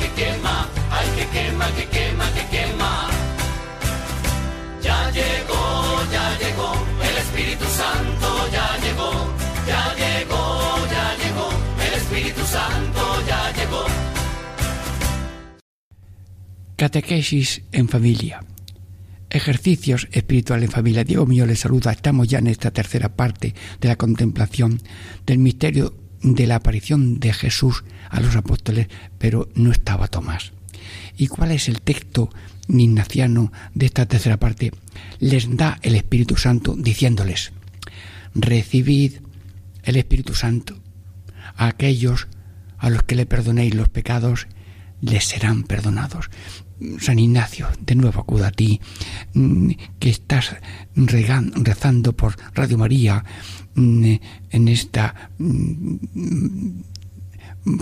que 0.00 0.08
quema, 0.10 0.16
que 0.16 0.22
quema, 0.22 0.68
ay 0.90 1.08
que 1.16 1.26
quema, 1.34 1.66
que 1.76 1.86
quema, 1.86 2.26
que 2.34 2.44
quema. 2.54 2.92
Ya 4.82 5.10
llegó, 5.10 5.64
ya 6.12 6.26
llegó, 6.38 6.72
el 7.08 7.16
Espíritu 7.24 7.64
Santo 7.64 8.28
ya 8.52 8.68
llegó, 8.84 9.12
ya 9.66 9.94
llegó, 10.02 10.42
ya 10.94 11.06
llegó, 11.22 11.48
el 11.86 11.94
Espíritu 11.94 12.42
Santo 12.46 13.02
ya 13.26 13.52
llegó. 13.52 13.84
Catequesis 16.76 17.62
en 17.72 17.88
familia. 17.88 18.40
Ejercicios 19.30 20.08
espirituales 20.12 20.68
en 20.68 20.72
familia. 20.72 21.04
Diego 21.04 21.26
mío 21.26 21.44
les 21.44 21.60
saluda. 21.60 21.92
Estamos 21.92 22.28
ya 22.28 22.38
en 22.38 22.46
esta 22.46 22.70
tercera 22.70 23.14
parte 23.14 23.54
de 23.80 23.88
la 23.88 23.96
contemplación 23.96 24.80
del 25.26 25.38
misterio 25.38 26.07
de 26.22 26.46
la 26.46 26.56
aparición 26.56 27.20
de 27.20 27.32
Jesús 27.32 27.84
a 28.10 28.20
los 28.20 28.36
apóstoles, 28.36 28.88
pero 29.18 29.48
no 29.54 29.70
estaba 29.72 30.08
Tomás. 30.08 30.52
¿Y 31.16 31.28
cuál 31.28 31.52
es 31.52 31.68
el 31.68 31.80
texto 31.80 32.30
ignaciano 32.68 33.52
de 33.74 33.86
esta 33.86 34.06
tercera 34.06 34.38
parte? 34.38 34.72
Les 35.18 35.56
da 35.56 35.78
el 35.82 35.94
Espíritu 35.94 36.36
Santo 36.36 36.74
diciéndoles, 36.76 37.52
recibid 38.34 39.14
el 39.82 39.96
Espíritu 39.96 40.34
Santo. 40.34 40.76
Aquellos 41.56 42.28
a 42.78 42.90
los 42.90 43.02
que 43.02 43.16
le 43.16 43.26
perdonéis 43.26 43.74
los 43.74 43.88
pecados, 43.88 44.46
les 45.00 45.24
serán 45.24 45.64
perdonados. 45.64 46.30
San 47.00 47.18
Ignacio, 47.18 47.68
de 47.80 47.96
nuevo 47.96 48.20
acudo 48.20 48.46
a 48.46 48.52
ti, 48.52 48.80
mm, 49.34 49.70
que 49.98 50.10
estás 50.10 50.56
rezando 50.94 52.16
por 52.16 52.36
Radio 52.54 52.78
María, 52.78 53.24
en 53.78 54.68
esta 54.68 55.30
mm, 55.38 55.96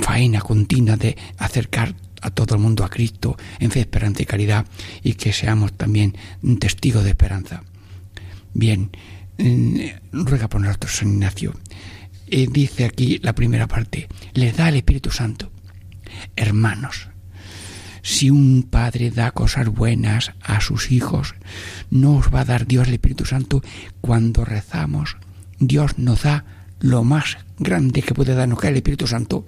faena 0.03 0.41
continua 0.41 0.97
de 0.97 1.17
acercar 1.39 1.95
a 2.23 2.31
todo 2.31 2.55
el 2.57 2.61
mundo 2.61 2.85
a 2.85 2.89
Cristo 2.89 3.37
en 3.59 3.71
fe, 3.71 3.81
esperanza 3.81 4.23
y 4.23 4.27
caridad 4.27 4.67
y 5.03 5.15
que 5.15 5.33
seamos 5.33 5.73
también 5.73 6.17
testigos 6.59 7.05
de 7.05 7.11
esperanza. 7.11 7.63
Bien, 8.55 8.91
ruega 10.13 10.49
por 10.49 10.61
nosotros 10.61 10.97
San 10.97 11.09
Ignacio. 11.09 11.55
Eh, 12.27 12.49
dice 12.51 12.85
aquí 12.85 13.19
la 13.23 13.35
primera 13.35 13.69
parte, 13.69 14.09
les 14.35 14.57
da 14.57 14.69
el 14.69 14.77
Espíritu 14.77 15.11
Santo. 15.11 15.53
Hermanos, 16.35 17.09
si 18.03 18.31
un 18.31 18.63
padre 18.63 19.11
da 19.11 19.31
cosas 19.31 19.69
buenas 19.69 20.33
a 20.41 20.61
sus 20.61 20.91
hijos, 20.91 21.35
no 21.91 22.17
os 22.17 22.35
va 22.35 22.41
a 22.41 22.45
dar 22.45 22.67
Dios 22.67 22.89
el 22.89 22.95
Espíritu 22.95 23.25
Santo 23.25 23.63
cuando 24.01 24.45
rezamos. 24.45 25.17
Dios 25.59 25.99
nos 25.99 26.23
da 26.23 26.45
lo 26.81 27.05
más 27.05 27.39
grande 27.59 28.03
que 28.03 28.15
puede 28.15 28.35
darnos, 28.35 28.59
que 28.59 28.67
es 28.67 28.71
el 28.71 28.77
Espíritu 28.77 29.07
Santo 29.07 29.47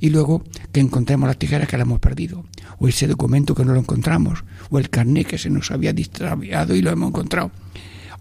y 0.00 0.10
luego 0.10 0.44
que 0.72 0.80
encontremos 0.80 1.26
las 1.26 1.38
tijeras 1.38 1.68
que 1.68 1.76
la 1.76 1.82
hemos 1.82 2.00
perdido, 2.00 2.44
o 2.78 2.88
ese 2.88 3.06
documento 3.06 3.54
que 3.54 3.64
no 3.64 3.72
lo 3.72 3.80
encontramos, 3.80 4.44
o 4.70 4.78
el 4.78 4.90
carnet 4.90 5.26
que 5.26 5.38
se 5.38 5.50
nos 5.50 5.70
había 5.70 5.92
distraviado 5.92 6.74
y 6.74 6.82
lo 6.82 6.90
hemos 6.90 7.08
encontrado, 7.08 7.50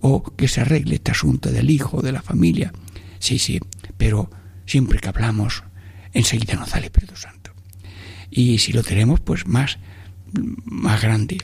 o 0.02 0.24
que 0.24 0.48
se 0.48 0.62
arregle 0.62 0.96
este 0.96 1.12
asunto 1.12 1.52
del 1.52 1.70
hijo, 1.70 2.02
de 2.02 2.12
la 2.12 2.22
familia. 2.22 2.74
Sí, 3.20 3.40
sí, 3.40 3.60
pero 3.98 4.30
siempre 4.66 5.00
que 5.00 5.10
hablamos, 5.10 5.64
enseguida 6.14 6.56
nos 6.56 6.72
da 6.72 6.78
el 6.80 6.86
Espíritu 6.86 7.16
Santo. 7.16 7.52
Y 8.30 8.58
si 8.60 8.74
lo 8.74 8.84
tenemos, 8.84 9.20
pues 9.20 9.48
más, 9.48 9.80
más 10.66 11.02
grande, 11.02 11.38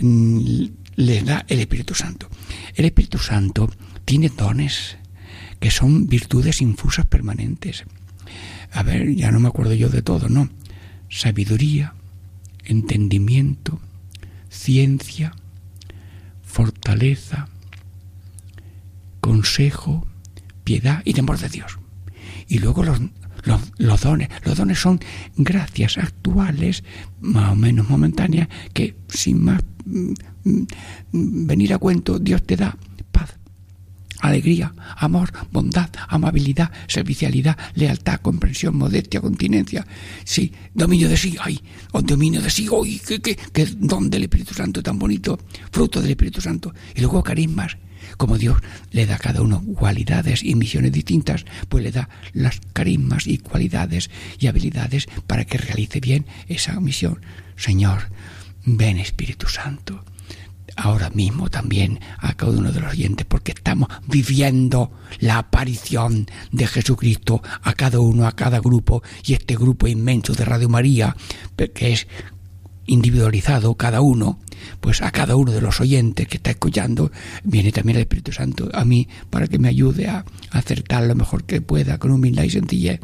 mm, 0.00 0.64
les 0.96 1.24
da 1.24 1.44
el 1.48 1.60
Espíritu 1.60 1.94
Santo. 1.94 2.28
El 2.74 2.86
Espíritu 2.86 3.18
Santo 3.18 3.70
tiene 4.04 4.28
dones 4.28 4.96
que 5.60 5.70
son 5.70 6.06
virtudes 6.06 6.60
infusas 6.60 7.06
permanentes 7.06 7.84
a 8.72 8.82
ver, 8.82 9.14
ya 9.14 9.30
no 9.30 9.40
me 9.40 9.48
acuerdo 9.48 9.74
yo 9.74 9.88
de 9.88 10.02
todo, 10.02 10.28
¿no? 10.28 10.48
Sabiduría, 11.08 11.94
entendimiento, 12.64 13.80
ciencia, 14.50 15.34
fortaleza, 16.42 17.48
consejo, 19.20 20.06
piedad 20.64 21.00
y 21.04 21.14
temor 21.14 21.38
de 21.38 21.48
Dios. 21.48 21.78
Y 22.48 22.58
luego 22.58 22.84
los, 22.84 23.00
dones. 24.02 24.28
Los 24.44 24.56
dones 24.56 24.78
son 24.78 25.00
gracias 25.36 25.98
actuales, 25.98 26.84
más 27.20 27.52
o 27.52 27.56
menos 27.56 27.88
momentáneas, 27.88 28.48
que 28.72 28.94
sin 29.08 29.42
más 29.42 29.62
mm, 29.86 30.12
mm, 30.44 31.46
venir 31.46 31.72
a 31.72 31.78
cuento, 31.78 32.18
Dios 32.18 32.42
te 32.42 32.56
da 32.56 32.76
alegría, 34.20 34.72
amor, 34.96 35.32
bondad, 35.50 35.90
amabilidad, 36.08 36.70
servicialidad, 36.88 37.56
lealtad, 37.74 38.20
comprensión, 38.20 38.76
modestia, 38.76 39.20
continencia. 39.20 39.86
Sí, 40.24 40.52
dominio 40.74 41.08
de 41.08 41.16
sí, 41.16 41.36
ay, 41.40 41.60
o 41.92 42.02
dominio 42.02 42.40
de 42.40 42.50
sí, 42.50 42.68
ay, 42.70 43.00
qué, 43.06 43.20
qué, 43.20 43.36
qué 43.36 43.66
don 43.78 44.10
del 44.10 44.24
Espíritu 44.24 44.54
Santo 44.54 44.82
tan 44.82 44.98
bonito, 44.98 45.38
fruto 45.70 46.00
del 46.00 46.10
Espíritu 46.10 46.40
Santo. 46.40 46.74
Y 46.94 47.00
luego 47.00 47.22
carismas, 47.22 47.76
como 48.16 48.38
Dios 48.38 48.58
le 48.92 49.06
da 49.06 49.16
a 49.16 49.18
cada 49.18 49.42
uno 49.42 49.62
cualidades 49.74 50.42
y 50.42 50.54
misiones 50.54 50.92
distintas, 50.92 51.44
pues 51.68 51.84
le 51.84 51.92
da 51.92 52.08
las 52.32 52.60
carismas 52.72 53.26
y 53.26 53.38
cualidades 53.38 54.10
y 54.38 54.46
habilidades 54.46 55.06
para 55.26 55.44
que 55.44 55.58
realice 55.58 56.00
bien 56.00 56.26
esa 56.48 56.78
misión. 56.80 57.20
Señor, 57.56 58.10
ven 58.64 58.98
Espíritu 58.98 59.48
Santo 59.48 60.04
ahora 60.76 61.10
mismo 61.10 61.50
también 61.50 62.00
a 62.18 62.34
cada 62.34 62.52
uno 62.52 62.70
de 62.70 62.80
los 62.80 62.92
oyentes, 62.92 63.26
porque 63.26 63.52
estamos 63.52 63.88
viviendo 64.06 64.92
la 65.18 65.38
aparición 65.38 66.26
de 66.52 66.66
Jesucristo 66.66 67.42
a 67.62 67.72
cada 67.74 68.00
uno, 68.00 68.26
a 68.26 68.32
cada 68.32 68.60
grupo, 68.60 69.02
y 69.24 69.34
este 69.34 69.56
grupo 69.56 69.88
inmenso 69.88 70.34
de 70.34 70.44
Radio 70.44 70.68
María, 70.68 71.16
que 71.74 71.92
es 71.92 72.06
individualizado 72.86 73.74
cada 73.74 74.00
uno, 74.00 74.38
pues 74.80 75.02
a 75.02 75.10
cada 75.10 75.36
uno 75.36 75.52
de 75.52 75.60
los 75.60 75.80
oyentes 75.80 76.28
que 76.28 76.36
está 76.36 76.50
escuchando, 76.50 77.10
viene 77.44 77.72
también 77.72 77.96
el 77.96 78.02
Espíritu 78.02 78.32
Santo 78.32 78.70
a 78.72 78.84
mí 78.84 79.08
para 79.30 79.48
que 79.48 79.58
me 79.58 79.68
ayude 79.68 80.08
a 80.08 80.24
acertar 80.50 81.04
lo 81.04 81.14
mejor 81.14 81.44
que 81.44 81.60
pueda 81.60 81.98
con 81.98 82.12
humildad 82.12 82.44
y 82.44 82.50
sencillez, 82.50 83.00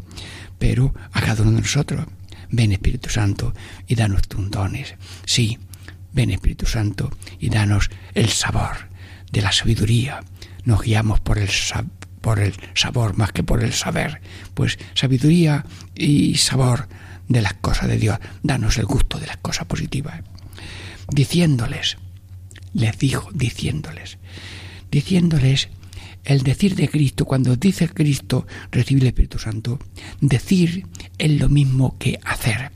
pero 0.57 0.93
a 1.11 1.21
cada 1.21 1.41
uno 1.43 1.51
de 1.51 1.61
nosotros. 1.61 2.05
Ven 2.49 2.71
Espíritu 2.71 3.09
Santo 3.09 3.53
y 3.87 3.95
danos 3.95 4.27
tus 4.27 4.49
dones. 4.51 4.93
Sí, 5.25 5.57
ven 6.13 6.29
Espíritu 6.29 6.65
Santo 6.65 7.11
y 7.39 7.49
danos 7.49 7.89
el 8.13 8.29
sabor 8.29 8.89
de 9.31 9.41
la 9.41 9.51
sabiduría. 9.51 10.23
Nos 10.63 10.81
guiamos 10.81 11.19
por 11.19 11.37
el, 11.37 11.49
por 12.21 12.39
el 12.39 12.53
sabor 12.75 13.17
más 13.17 13.31
que 13.31 13.43
por 13.43 13.63
el 13.63 13.73
saber. 13.73 14.21
Pues 14.53 14.79
sabiduría 14.93 15.65
y 15.95 16.35
sabor 16.35 16.87
de 17.27 17.41
las 17.41 17.55
cosas 17.55 17.87
de 17.89 17.97
Dios. 17.97 18.19
Danos 18.43 18.77
el 18.77 18.85
gusto 18.85 19.19
de 19.19 19.27
las 19.27 19.37
cosas 19.37 19.65
positivas. 19.65 20.21
Diciéndoles, 21.09 21.97
les 22.73 22.97
dijo, 22.97 23.29
diciéndoles, 23.33 24.17
diciéndoles 24.89 25.69
el 26.23 26.43
decir 26.43 26.75
de 26.75 26.87
Cristo, 26.87 27.25
cuando 27.25 27.55
dice 27.55 27.89
Cristo, 27.89 28.47
recibe 28.71 29.01
el 29.01 29.07
Espíritu 29.07 29.39
Santo, 29.39 29.79
decir 30.21 30.87
es 31.17 31.31
lo 31.31 31.49
mismo 31.49 31.97
que 31.97 32.19
hacer. 32.23 32.71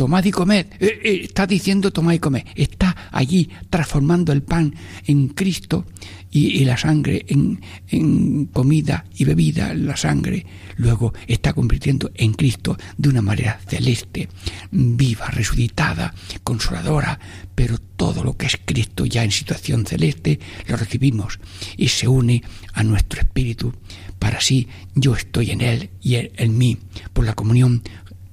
Tomad 0.00 0.24
y 0.24 0.30
comed. 0.30 0.64
Eh, 0.80 0.98
eh, 1.04 1.20
está 1.24 1.46
diciendo 1.46 1.92
tomad 1.92 2.14
y 2.14 2.18
comed. 2.18 2.46
Está 2.54 2.96
allí 3.12 3.50
transformando 3.68 4.32
el 4.32 4.42
pan 4.42 4.74
en 5.04 5.28
Cristo 5.28 5.84
y, 6.30 6.64
la 6.64 6.78
sangre 6.78 7.26
en, 7.28 7.60
en, 7.88 8.46
comida 8.46 9.04
y 9.18 9.26
bebida, 9.26 9.74
la 9.74 9.98
sangre. 9.98 10.46
Luego 10.78 11.12
está 11.26 11.52
convirtiendo 11.52 12.10
en 12.14 12.32
Cristo 12.32 12.78
de 12.96 13.10
una 13.10 13.20
manera 13.20 13.60
celeste, 13.68 14.30
viva, 14.70 15.26
resucitada, 15.26 16.14
consoladora. 16.44 17.20
Pero 17.54 17.76
todo 17.76 18.24
lo 18.24 18.38
que 18.38 18.46
es 18.46 18.58
Cristo 18.64 19.04
ya 19.04 19.22
en 19.22 19.32
situación 19.32 19.84
celeste 19.84 20.40
lo 20.66 20.78
recibimos 20.78 21.38
y 21.76 21.88
se 21.88 22.08
une 22.08 22.42
a 22.72 22.82
nuestro 22.84 23.20
espíritu. 23.20 23.74
Para 24.18 24.38
así 24.38 24.66
yo 24.94 25.14
estoy 25.14 25.50
en 25.50 25.60
Él 25.60 25.90
y 26.00 26.14
Él 26.14 26.32
en 26.36 26.56
mí. 26.56 26.78
Por 27.12 27.26
la 27.26 27.34
comunión, 27.34 27.82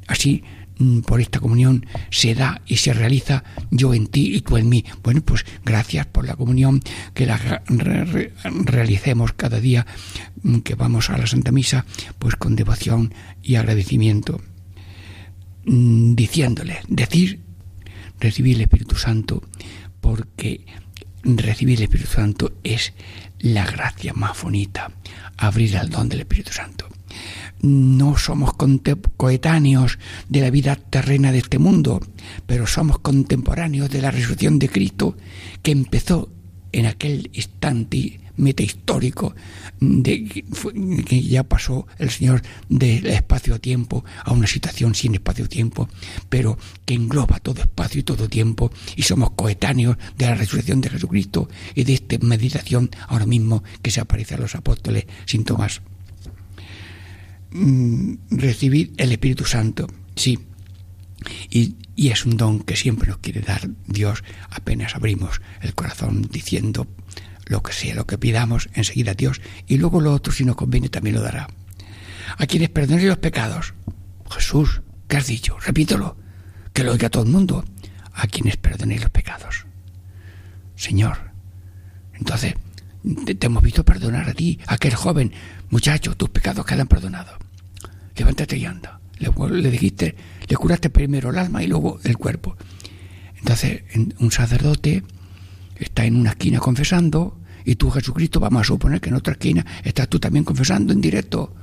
así 0.08 0.46
por 1.06 1.22
esta 1.22 1.40
comunión 1.40 1.86
se 2.12 2.36
da 2.36 2.62
y 2.66 2.78
se 2.78 2.94
realiza 2.94 3.44
yo 3.72 3.94
en 3.94 4.08
ti 4.08 4.36
y 4.36 4.42
tú 4.42 4.58
en 4.58 4.70
mí. 4.70 4.86
Bueno, 5.04 5.22
pues 5.22 5.46
gracias 5.66 6.06
por 6.06 6.26
la 6.26 6.36
comunión, 6.36 6.82
que 7.14 7.26
la 7.26 7.64
realicemos 8.46 9.34
cada 9.34 9.60
día 9.60 9.86
mm, 10.44 10.60
que 10.60 10.76
vamos 10.76 11.10
a 11.10 11.18
la 11.18 11.28
Santa 11.28 11.52
Misa, 11.52 11.86
pues 12.20 12.36
con 12.36 12.56
devoción 12.56 13.14
y 13.42 13.56
agradecimiento, 13.56 14.42
mm, 15.66 16.16
diciéndole, 16.16 16.80
decir, 16.88 17.42
recibir 18.20 18.56
el 18.56 18.64
Espíritu 18.64 18.96
Santo, 18.96 19.44
porque 20.02 20.66
recibir 21.24 21.78
el 21.80 21.84
Espíritu 21.84 22.12
Santo 22.12 22.54
es 22.64 22.94
la 23.40 23.66
gracia 23.66 24.14
más 24.14 24.42
bonita, 24.42 24.92
abrir 25.38 25.78
al 25.78 25.90
don 25.90 26.10
del 26.10 26.22
Espíritu 26.22 26.52
Santo 26.52 26.88
no 27.62 28.18
somos 28.18 28.52
coetáneos 29.18 30.00
de 30.30 30.42
la 30.42 30.50
vida 30.50 30.76
terrena 30.76 31.32
de 31.32 31.40
este 31.40 31.60
mundo, 31.60 32.02
pero 32.46 32.68
somos 32.68 33.00
contemporáneos 33.00 33.90
de 33.90 34.02
la 34.02 34.12
resurrección 34.12 34.60
de 34.60 34.70
Cristo 34.70 35.18
que 35.64 35.72
empezó 35.72 36.30
en 36.72 36.86
aquel 36.86 37.30
instante 37.34 38.20
metahistórico 38.38 39.36
de 39.80 40.46
que 41.06 41.22
ya 41.24 41.44
pasó 41.44 41.88
el 41.98 42.10
Señor 42.10 42.42
del 42.70 43.08
espacio-tiempo 43.08 44.06
a 44.24 44.32
una 44.32 44.48
situación 44.48 44.96
sin 44.96 45.16
espacio-tiempo, 45.16 45.90
pero 46.30 46.58
que 46.86 46.94
engloba 46.94 47.40
todo 47.40 47.62
espacio 47.62 48.02
y 48.02 48.04
todo 48.04 48.30
tiempo, 48.30 48.72
y 48.96 49.02
somos 49.02 49.32
coetáneos 49.32 49.98
de 50.18 50.28
la 50.28 50.36
resurrección 50.36 50.82
de 50.82 50.90
Jesucristo 50.90 51.50
y 51.74 51.84
de 51.84 51.96
esta 51.96 52.18
meditación 52.22 52.92
ahora 53.08 53.26
mismo 53.26 53.64
que 53.82 53.92
se 53.92 54.02
aparece 54.02 54.36
a 54.36 54.40
los 54.40 54.56
apóstoles 54.56 55.06
sin 55.26 55.44
Tomás. 55.44 55.82
Mm, 57.52 58.16
recibir 58.32 58.94
el 58.98 59.12
Espíritu 59.12 59.46
Santo, 59.46 59.88
sí. 60.16 60.40
Y, 61.50 61.76
y, 61.96 62.10
es 62.10 62.26
un 62.26 62.38
don 62.38 62.60
que 62.60 62.76
siempre 62.76 63.10
nos 63.10 63.18
quiere 63.18 63.42
dar 63.42 63.68
Dios 63.88 64.24
apenas 64.50 64.96
abrimos 64.96 65.42
el 65.62 65.74
corazón 65.74 66.28
diciendo 66.32 66.88
lo 67.46 67.64
que 67.64 67.74
sea, 67.74 67.96
lo 67.96 68.06
que 68.06 68.18
pidamos, 68.18 68.70
enseguida 68.74 69.14
Dios, 69.14 69.42
y 69.68 69.78
luego 69.78 70.02
lo 70.02 70.14
otro, 70.14 70.32
si 70.32 70.46
nos 70.46 70.56
conviene, 70.56 70.90
también 70.90 71.16
lo 71.16 71.22
dará. 71.22 71.48
A 72.38 72.46
quienes 72.46 72.70
perdonen 72.70 73.08
los 73.08 73.18
pecados, 73.18 73.74
Jesús, 74.30 74.82
¿qué 75.08 75.18
has 75.18 75.28
dicho? 75.28 75.58
Repítelo, 75.60 76.18
que 76.74 76.84
lo 76.84 76.92
oiga 76.92 77.10
todo 77.10 77.24
el 77.24 77.30
mundo. 77.30 77.64
A 78.14 78.28
quienes 78.28 78.58
perdonen 78.58 79.00
los 79.00 79.12
pecados. 79.12 79.66
Señor, 80.76 81.32
entonces, 82.14 82.56
te, 83.26 83.46
hemos 83.46 83.64
visto 83.64 83.84
perdonar 83.84 84.30
a 84.30 84.34
ti, 84.34 84.60
a 84.68 84.76
aquel 84.76 84.96
joven, 84.96 85.32
muchacho, 85.70 86.16
tus 86.16 86.30
pecados 86.30 86.66
quedan 86.66 86.88
perdonados. 86.88 87.36
Levántate 88.16 88.58
y 88.58 88.66
anda. 88.66 89.00
Le, 89.20 89.72
dijiste, 89.72 90.16
le 90.48 90.56
curaste 90.56 90.90
primero 90.90 91.30
el 91.30 91.38
alma 91.38 91.64
y 91.64 91.68
luego 91.68 92.00
el 92.04 92.18
cuerpo. 92.18 92.56
Entonces, 93.38 93.84
un 94.20 94.32
sacerdote 94.32 95.04
está 95.76 96.06
en 96.06 96.18
una 96.18 96.32
esquina 96.32 96.60
confesando 96.60 97.40
y 97.66 97.76
tú, 97.76 97.90
Jesucristo, 97.90 98.40
vamos 98.40 98.62
a 98.62 98.64
suponer 98.64 99.02
que 99.02 99.10
en 99.10 99.16
otra 99.16 99.34
esquina 99.34 99.66
estás 99.84 100.08
tú 100.08 100.20
también 100.20 100.46
confesando 100.46 100.94
en 100.94 101.02
directo. 101.02 101.54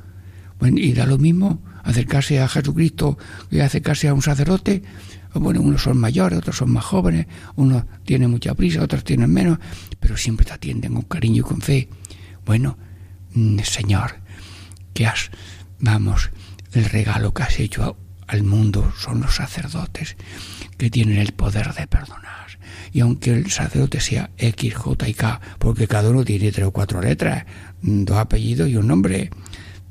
Bueno, 0.59 0.79
y 0.79 0.93
da 0.93 1.07
lo 1.07 1.19
mismo 1.19 1.63
acercarse 1.83 2.41
a 2.41 2.49
Jesucristo 2.49 3.19
y 3.51 3.61
acercarse 3.61 4.09
a 4.09 4.15
un 4.15 4.23
sacerdote. 4.23 4.83
Bueno, 5.35 5.61
unos 5.61 5.83
son 5.83 5.99
mayores, 5.99 6.39
otros 6.39 6.57
son 6.57 6.71
más 6.71 6.85
jóvenes, 6.85 7.27
unos 7.57 7.85
tienen 8.05 8.31
mucha 8.31 8.55
prisa, 8.55 8.83
otros 8.83 9.05
tienen 9.05 9.33
menos, 9.33 9.59
pero 9.99 10.17
siempre 10.17 10.47
te 10.47 10.53
atienden 10.53 10.95
con 10.95 11.03
cariño 11.03 11.41
y 11.41 11.49
con 11.49 11.61
fe. 11.61 11.89
Bueno, 12.45 12.79
mm, 13.35 13.59
Señor, 13.61 14.17
que 14.93 15.07
has, 15.07 15.31
vamos, 15.81 16.31
el 16.73 16.85
regalo 16.85 17.35
que 17.35 17.43
has 17.43 17.59
hecho 17.59 17.97
al 18.27 18.43
mundo 18.43 18.93
son 18.99 19.21
los 19.21 19.35
sacerdotes 19.37 20.17
que 20.79 20.91
tienen 20.91 21.19
el 21.19 21.33
poder 21.33 21.75
de 21.75 21.87
perdonar. 21.87 22.35
Y 22.93 23.01
aunque 23.01 23.33
el 23.33 23.51
sacerdote 23.51 24.01
sea 24.01 24.31
X, 24.39 24.75
J 24.75 25.09
y 25.09 25.15
K, 25.15 25.41
porque 25.59 25.89
cada 25.89 26.11
uno 26.11 26.25
tiene 26.25 26.53
tres 26.53 26.69
o 26.69 26.71
cuatro 26.71 27.01
letras, 27.01 27.45
dos 27.83 28.17
apellidos 28.19 28.69
y 28.69 28.77
un 28.77 28.87
nombre, 28.87 29.31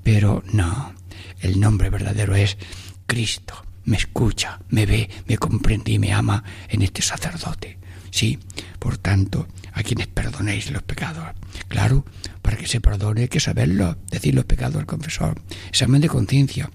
pero 0.03 0.43
no, 0.53 0.93
el 1.41 1.59
nombre 1.59 1.89
verdadero 1.89 2.36
es 2.36 2.57
Cristo. 3.05 3.65
Me 3.86 3.97
escucha, 3.97 4.59
me 4.69 4.86
ve, 4.86 5.09
me 5.27 5.38
comprende 5.38 5.91
y 5.91 5.99
me 5.99 6.13
ama 6.13 6.43
en 6.69 6.81
este 6.81 7.01
sacerdote. 7.01 7.77
Sí, 8.11 8.39
por 8.79 8.97
tanto, 8.97 9.47
a 9.73 9.84
quienes 9.84 10.07
perdonéis 10.07 10.71
los 10.71 10.84
pecados. 10.84 11.25
Claro, 11.67 12.05
para 12.41 12.57
que 12.57 12.67
se 12.67 12.79
perdone 12.79 13.21
hay 13.21 13.27
que 13.27 13.39
saberlo, 13.39 13.97
decir 14.09 14.36
los 14.36 14.45
pecados 14.45 14.77
al 14.77 14.86
confesor. 14.86 15.41
Examen 15.67 15.99
de 15.99 16.09
conciencia. 16.09 16.71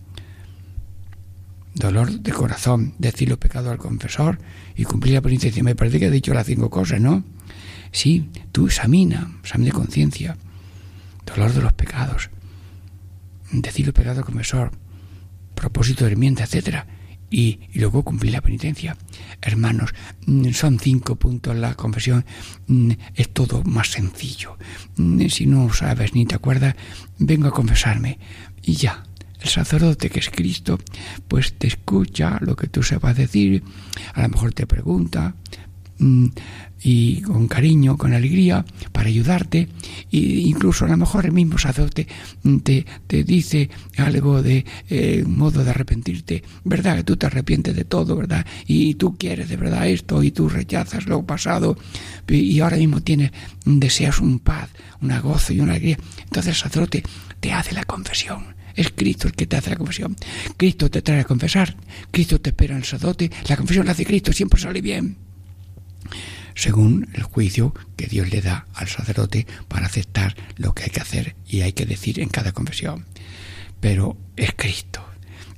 Dolor 1.74 2.10
de 2.10 2.32
corazón, 2.32 2.94
decir 2.98 3.28
los 3.28 3.38
pecados 3.38 3.70
al 3.70 3.78
confesor 3.78 4.38
y 4.74 4.84
cumplir 4.84 5.14
la 5.14 5.22
penitencia. 5.22 5.62
Me 5.62 5.76
parece 5.76 6.00
que 6.00 6.06
he 6.06 6.10
dicho 6.10 6.34
las 6.34 6.46
cinco 6.46 6.68
cosas, 6.68 7.00
¿no? 7.00 7.24
Sí, 7.92 8.30
tú 8.52 8.66
examina, 8.66 9.38
examen 9.42 9.66
de 9.66 9.72
conciencia. 9.72 10.36
Dolor 11.24 11.52
de 11.52 11.62
los 11.62 11.72
pecados. 11.72 12.30
Decir 13.52 13.86
los 13.86 13.94
pecados 13.94 14.18
al 14.18 14.24
confesor. 14.24 14.72
Propósito 15.54 16.04
de 16.04 16.12
enmienda, 16.12 16.44
etcétera 16.44 16.86
y, 17.30 17.60
luego 17.74 18.02
cumplir 18.02 18.32
la 18.32 18.40
penitencia. 18.40 18.96
Hermanos, 19.40 19.94
mm, 20.26 20.50
son 20.50 20.78
cinco 20.78 21.16
puntos 21.16 21.56
la 21.56 21.74
confesión, 21.74 22.24
mm, 22.66 22.92
es 23.14 23.32
todo 23.32 23.62
más 23.64 23.88
sencillo. 23.88 24.56
Mm, 24.96 25.26
si 25.28 25.46
no 25.46 25.72
sabes 25.72 26.14
ni 26.14 26.26
te 26.26 26.34
acuerdas, 26.34 26.74
vengo 27.18 27.48
a 27.48 27.52
confesarme 27.52 28.18
y 28.62 28.74
ya. 28.74 29.04
El 29.40 29.48
sacerdote 29.48 30.10
que 30.10 30.18
es 30.18 30.30
Cristo, 30.30 30.80
pues 31.28 31.54
te 31.54 31.68
escucha 31.68 32.38
lo 32.40 32.56
que 32.56 32.66
tú 32.66 32.82
sepas 32.82 33.16
decir, 33.16 33.62
a 34.14 34.22
lo 34.22 34.30
mejor 34.30 34.52
te 34.52 34.66
pregunta, 34.66 35.36
y 36.80 37.22
con 37.22 37.48
cariño, 37.48 37.96
con 37.96 38.12
alegría, 38.12 38.64
para 38.92 39.08
ayudarte. 39.08 39.68
E 40.12 40.16
incluso 40.16 40.84
a 40.84 40.88
lo 40.88 40.96
mejor 40.96 41.26
el 41.26 41.32
mismo 41.32 41.58
sacerdote 41.58 42.06
te, 42.62 42.86
te 43.06 43.24
dice 43.24 43.68
algo 43.96 44.42
de 44.42 44.64
eh, 44.88 45.24
modo 45.26 45.64
de 45.64 45.70
arrepentirte, 45.70 46.42
¿verdad? 46.64 46.96
Que 46.96 47.04
tú 47.04 47.16
te 47.16 47.26
arrepientes 47.26 47.74
de 47.74 47.84
todo, 47.84 48.16
¿verdad? 48.16 48.46
Y 48.66 48.94
tú 48.94 49.16
quieres 49.16 49.48
de 49.48 49.56
verdad 49.56 49.88
esto 49.88 50.22
y 50.22 50.30
tú 50.30 50.48
rechazas 50.48 51.06
lo 51.06 51.24
pasado 51.24 51.76
y 52.28 52.60
ahora 52.60 52.76
mismo 52.76 53.00
tienes, 53.00 53.32
deseas 53.64 54.20
un 54.20 54.38
paz, 54.38 54.70
una 55.00 55.20
gozo 55.20 55.52
y 55.52 55.60
una 55.60 55.72
alegría. 55.72 55.98
Entonces 56.24 56.48
el 56.48 56.60
sacerdote 56.62 57.02
te 57.40 57.52
hace 57.52 57.74
la 57.74 57.84
confesión. 57.84 58.56
Es 58.74 58.92
Cristo 58.92 59.26
el 59.26 59.34
que 59.34 59.46
te 59.46 59.56
hace 59.56 59.70
la 59.70 59.76
confesión. 59.76 60.14
Cristo 60.56 60.88
te 60.88 61.02
trae 61.02 61.20
a 61.20 61.24
confesar. 61.24 61.76
Cristo 62.12 62.40
te 62.40 62.50
espera 62.50 62.74
en 62.74 62.78
el 62.78 62.84
sacerdote. 62.84 63.28
La 63.48 63.56
confesión 63.56 63.86
la 63.86 63.92
hace 63.92 64.06
Cristo, 64.06 64.32
siempre 64.32 64.60
sale 64.60 64.80
bien 64.80 65.27
según 66.54 67.08
el 67.14 67.22
juicio 67.22 67.74
que 67.96 68.06
Dios 68.06 68.30
le 68.30 68.40
da 68.40 68.66
al 68.74 68.88
sacerdote 68.88 69.46
para 69.68 69.86
aceptar 69.86 70.34
lo 70.56 70.74
que 70.74 70.84
hay 70.84 70.90
que 70.90 71.00
hacer 71.00 71.36
y 71.46 71.60
hay 71.60 71.72
que 71.72 71.86
decir 71.86 72.20
en 72.20 72.28
cada 72.28 72.52
confesión. 72.52 73.06
Pero 73.80 74.16
es 74.36 74.52
Cristo. 74.56 75.04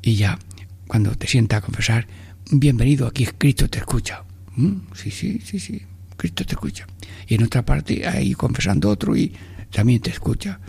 Y 0.02 0.16
ya, 0.16 0.38
cuando 0.86 1.14
te 1.14 1.26
sientas 1.26 1.58
a 1.58 1.62
confesar, 1.62 2.06
bienvenido, 2.50 3.06
aquí 3.06 3.26
Cristo 3.26 3.68
te 3.68 3.78
escucha. 3.78 4.24
Mm, 4.56 4.92
sí, 4.94 5.10
sí, 5.10 5.40
sí, 5.44 5.58
sí, 5.58 5.82
Cristo 6.16 6.44
te 6.44 6.54
escucha. 6.54 6.86
Y 7.26 7.34
en 7.34 7.44
otra 7.44 7.64
parte, 7.64 8.06
ahí 8.06 8.34
confesando 8.34 8.90
otro 8.90 9.16
y 9.16 9.32
también 9.70 10.00
te 10.00 10.10
escucha. 10.10 10.60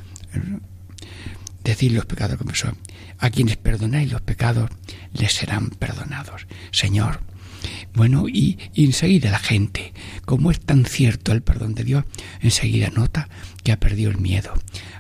Decir 1.63 1.91
los 1.91 2.05
pecados 2.05 2.38
confesó. 2.38 2.71
A 3.19 3.29
quienes 3.29 3.57
perdonáis 3.57 4.11
los 4.11 4.21
pecados, 4.21 4.69
les 5.13 5.34
serán 5.34 5.69
perdonados. 5.69 6.47
Señor, 6.71 7.21
bueno, 7.93 8.28
y, 8.28 8.57
enseguida 8.76 9.32
la 9.32 9.39
gente, 9.39 9.93
como 10.26 10.51
es 10.51 10.59
tan 10.59 10.86
cierto 10.86 11.32
el 11.32 11.41
perdón 11.41 11.76
de 11.76 11.84
Dios, 11.84 12.05
enseguida 12.39 12.89
nota 12.89 13.30
que 13.64 13.72
ha 13.72 13.80
perdido 13.80 14.12
el 14.12 14.18
miedo, 14.18 14.53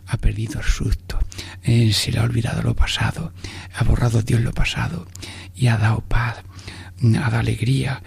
ha 0.07 0.17
perdido 0.17 0.59
el 0.59 0.65
susto, 0.65 1.19
eh, 1.63 1.91
se 1.93 2.11
le 2.11 2.19
ha 2.19 2.23
olvidado 2.23 2.61
lo 2.61 2.75
pasado, 2.75 3.33
ha 3.73 3.83
borrado 3.83 4.21
Dios 4.21 4.41
lo 4.41 4.53
pasado 4.53 5.07
y 5.55 5.67
ha 5.67 5.77
dado 5.77 6.01
paz, 6.01 6.43
ha 7.03 7.19
dado 7.19 7.39
alegría, 7.39 8.03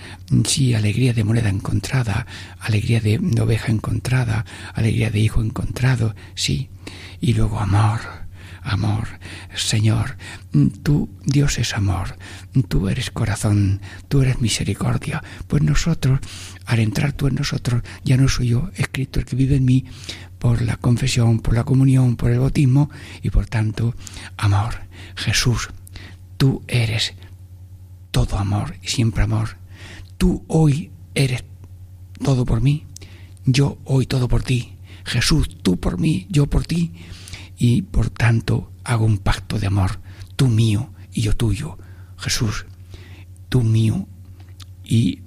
sí, 0.47 0.75
alegría 0.75 1.13
de 1.13 1.25
moneda 1.25 1.49
encontrada, 1.49 2.27
alegría 2.61 3.01
de 3.01 3.19
oveja 3.41 3.73
encontrada, 3.73 4.45
alegría 4.75 5.11
de 5.11 5.21
hijo 5.21 5.41
encontrado, 5.41 6.15
sí, 6.35 6.69
y 7.21 7.35
luego 7.35 7.59
amor 7.59 8.24
amor. 8.65 9.07
Señor, 9.55 10.17
tú, 10.83 11.09
Dios 11.25 11.59
es 11.59 11.75
amor, 11.75 12.17
tú 12.69 12.89
eres 12.89 13.11
corazón, 13.11 13.81
tú 14.09 14.23
eres 14.23 14.41
misericordia. 14.41 15.23
Pues 15.47 15.63
nosotros, 15.63 16.21
al 16.65 16.81
entrar 16.81 17.13
tú 17.13 17.27
en 17.29 17.37
nosotros, 17.37 17.83
ya 18.05 18.17
no 18.17 18.29
soy 18.29 18.49
yo, 18.49 18.71
escrito 18.75 19.21
el 19.21 19.27
que 19.27 19.37
vive 19.37 19.57
en 19.57 19.65
mí 19.65 19.85
por 20.39 20.63
la 20.63 20.77
confesión, 20.77 21.41
por 21.41 21.55
la 21.55 21.65
comunión, 21.65 22.17
por 22.17 22.31
el 22.31 22.41
bautismo 22.41 22.91
y 23.23 23.31
por 23.31 23.47
tanto, 23.47 23.95
amor. 24.37 24.75
Jesús, 25.15 25.69
tú 26.37 26.63
eres 26.67 27.15
todo 28.11 28.39
amor 28.39 28.77
y 28.83 28.89
siempre 28.89 29.23
amor. 29.23 29.57
Tú 30.17 30.45
hoy 30.49 30.91
eres 31.15 31.45
todo 32.23 32.45
por 32.45 32.61
mí, 32.61 32.87
yo 33.45 33.79
hoy 33.85 34.07
todo 34.07 34.27
por 34.27 34.43
ti. 34.43 34.73
Jesús, 35.05 35.49
tú 35.63 35.79
por 35.79 35.99
mí, 35.99 36.27
yo 36.31 36.47
por 36.47 36.65
ti 36.65 36.93
y 37.57 37.83
por 37.83 38.11
tanto 38.11 38.73
hago 38.85 39.05
un 39.05 39.19
pacto 39.19 39.59
de 39.59 39.67
amor, 39.67 40.01
tú 40.37 40.49
mío 40.49 40.93
y 41.13 41.23
yo 41.23 41.37
tuyo, 41.37 41.79
Jesús, 42.19 42.67
tú 43.49 43.63
mío 43.63 44.07
y 44.85 45.21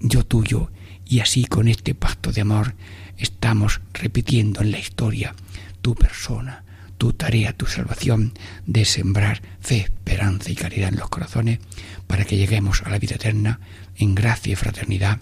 yo 0.00 0.24
tuyo, 0.24 0.70
y 1.04 1.20
así 1.20 1.44
con 1.44 1.68
este 1.68 1.94
pacto 1.94 2.32
de 2.32 2.40
amor 2.40 2.74
estamos 3.16 3.80
repitiendo 3.92 4.60
en 4.60 4.72
la 4.72 4.78
historia 4.78 5.34
tu 5.82 5.94
persona, 5.94 6.64
tu 6.98 7.12
tarea, 7.12 7.52
tu 7.52 7.66
salvación 7.66 8.32
de 8.66 8.84
sembrar 8.84 9.42
fe, 9.60 9.78
esperanza 9.80 10.50
y 10.50 10.54
caridad 10.54 10.88
en 10.88 10.98
los 10.98 11.08
corazones 11.08 11.60
para 12.06 12.24
que 12.24 12.36
lleguemos 12.36 12.82
a 12.82 12.90
la 12.90 12.98
vida 12.98 13.16
eterna 13.16 13.60
en 13.96 14.14
gracia 14.14 14.52
y 14.52 14.56
fraternidad 14.56 15.20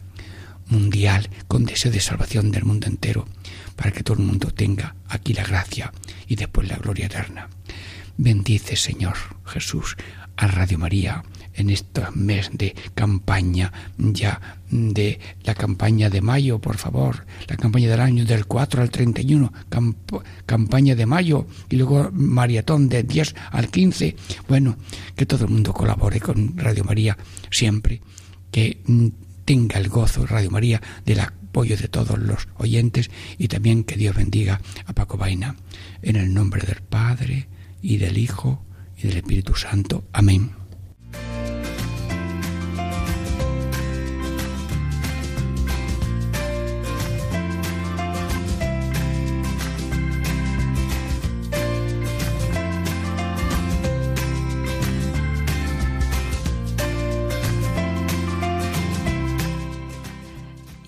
mundial 0.68 1.28
con 1.48 1.64
deseo 1.64 1.92
de 1.92 2.00
salvación 2.00 2.50
del 2.50 2.64
mundo 2.64 2.86
entero 2.86 3.26
para 3.76 3.92
que 3.92 4.02
todo 4.02 4.18
el 4.18 4.26
mundo 4.26 4.50
tenga 4.50 4.94
aquí 5.08 5.32
la 5.32 5.44
gracia 5.44 5.92
y 6.26 6.36
después 6.36 6.68
la 6.68 6.76
gloria 6.76 7.06
eterna. 7.06 7.48
Bendice, 8.16 8.76
Señor 8.76 9.16
Jesús, 9.44 9.96
a 10.36 10.46
Radio 10.46 10.78
María 10.78 11.22
en 11.54 11.70
este 11.70 12.02
mes 12.14 12.50
de 12.52 12.74
campaña 12.94 13.72
ya 13.96 14.58
de 14.70 15.20
la 15.44 15.54
campaña 15.54 16.10
de 16.10 16.20
mayo, 16.20 16.58
por 16.58 16.78
favor, 16.78 17.26
la 17.46 17.56
campaña 17.56 17.88
del 17.88 18.00
año 18.00 18.24
del 18.24 18.46
4 18.46 18.82
al 18.82 18.90
31, 18.90 19.52
campaña 20.46 20.94
de 20.96 21.06
mayo 21.06 21.46
y 21.68 21.76
luego 21.76 22.10
maratón 22.12 22.88
de 22.88 23.04
10 23.04 23.34
al 23.52 23.68
15. 23.68 24.16
Bueno, 24.48 24.76
que 25.14 25.26
todo 25.26 25.44
el 25.44 25.52
mundo 25.52 25.72
colabore 25.72 26.20
con 26.20 26.56
Radio 26.58 26.84
María 26.84 27.16
siempre, 27.50 28.00
que 28.50 28.82
mm, 28.86 29.06
tenga 29.44 29.78
el 29.78 29.88
gozo 29.88 30.26
Radio 30.26 30.50
María 30.50 30.80
del 31.04 31.20
apoyo 31.20 31.76
de 31.76 31.88
todos 31.88 32.18
los 32.18 32.48
oyentes 32.56 33.10
y 33.38 33.48
también 33.48 33.84
que 33.84 33.96
Dios 33.96 34.16
bendiga 34.16 34.60
a 34.86 34.92
Paco 34.92 35.16
Vaina. 35.16 35.56
En 36.02 36.16
el 36.16 36.32
nombre 36.32 36.62
del 36.62 36.82
Padre 36.82 37.48
y 37.82 37.98
del 37.98 38.18
Hijo 38.18 38.64
y 38.96 39.08
del 39.08 39.18
Espíritu 39.18 39.54
Santo. 39.54 40.04
Amén. 40.12 40.63